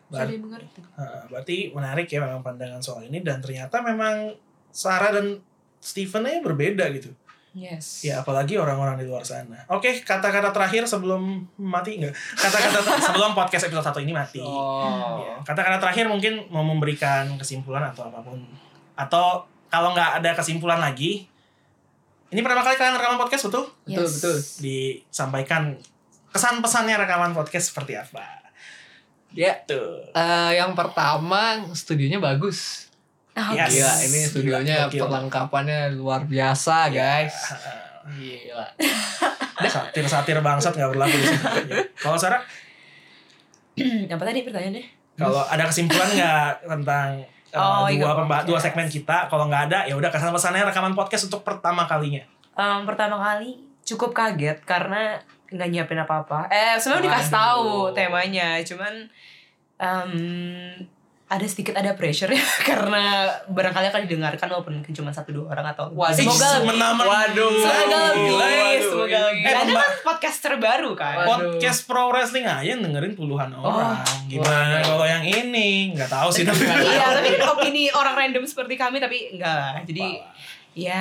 [0.08, 4.32] Ber- Heeh, berarti menarik ya memang pandangan soal ini dan ternyata memang
[4.68, 5.40] Sarah dan
[5.76, 7.12] Steven aja berbeda gitu.
[7.52, 9.60] Yes Ya apalagi orang-orang di luar sana.
[9.68, 12.12] Oke, kata-kata terakhir sebelum mati enggak?
[12.32, 14.40] Kata-kata sebelum podcast episode 1 ini mati.
[14.40, 18.40] oh Ya, Kata-kata terakhir mungkin mau memberikan kesimpulan atau apa pun.
[18.94, 21.24] Atau kalau nggak ada kesimpulan lagi,
[22.28, 23.64] ini pertama kali kalian rekaman podcast betul?
[23.84, 24.12] betul Yes.
[24.16, 25.62] betul Disampaikan
[26.28, 28.40] kesan-pesannya rekaman podcast seperti apa?
[29.32, 30.12] ya Tuh.
[30.12, 32.91] Eh, yang pertama studionya bagus.
[33.32, 33.72] Ah, Yes.
[33.72, 37.32] Gila, ini studionya Gila, perlengkapannya luar biasa, guys.
[37.48, 37.80] Heeh.
[38.50, 38.66] Gila.
[39.62, 41.40] Satir-satir bangsat nggak berlaku di sini.
[42.02, 42.42] Kalau Sarah,
[44.04, 47.08] apa tadi pertanyaannya kalau ada kesimpulan nggak tentang
[47.52, 49.28] uh, Oh, dua iya, pemba- dua segmen kita?
[49.28, 52.24] Kalau nggak ada, ya udah kesan-pesannya rekaman podcast untuk pertama kalinya.
[52.52, 56.48] Em, pertama kali cukup kaget karena nggak nyiapin apa-apa.
[56.48, 58.94] Eh sebenarnya dikasih tahu temanya, cuman
[59.78, 60.12] em,
[61.32, 65.72] ada sedikit ada pressure ya karena barangkali akan didengarkan walaupun mungkin cuma satu dua orang
[65.72, 66.12] atau Waduh.
[66.12, 67.08] semoga semena-mena.
[67.08, 67.52] Waduh.
[67.56, 69.42] Semoga lebih, semoga lebih.
[69.48, 71.24] Eh, pemba- kan podcast terbaru kan.
[71.24, 71.56] Waduh.
[71.56, 73.96] podcast pro wrestling aja yang dengerin puluhan orang.
[74.28, 74.92] Gimana Waduh.
[74.92, 75.96] kalau yang ini?
[75.96, 76.68] Nggak tahu sih tapi.
[76.68, 79.74] iya, tapi opini orang random seperti kami tapi enggak lah.
[79.88, 80.20] Jadi
[80.72, 81.00] ya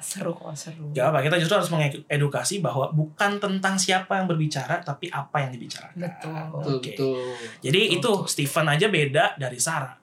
[0.00, 0.88] seru kok seru.
[0.92, 5.50] Gak apa, kita justru harus mengedukasi bahwa bukan tentang siapa yang berbicara, tapi apa yang
[5.52, 5.96] dibicarakan.
[6.00, 6.32] Betul.
[6.32, 6.90] Betul, Oke.
[6.96, 7.20] betul.
[7.60, 8.30] Jadi Betul, itu betul.
[8.32, 9.94] Steven aja beda dari Sarah,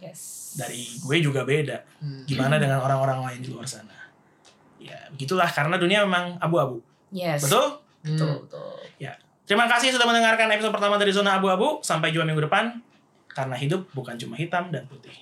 [0.00, 0.54] Yes.
[0.56, 1.78] dari gue juga beda.
[2.00, 2.24] Hmm.
[2.24, 3.94] Gimana dengan orang-orang lain di luar sana?
[4.82, 6.80] Ya begitulah karena dunia memang abu-abu.
[7.12, 7.46] Yes.
[7.46, 7.78] Betul?
[8.02, 8.42] Betul, Hmm.
[8.48, 8.70] betul.
[9.42, 11.82] Terima kasih sudah mendengarkan episode pertama dari Zona Abu-Abu.
[11.84, 12.78] Sampai jumpa minggu depan.
[13.28, 15.12] Karena hidup bukan cuma hitam dan putih.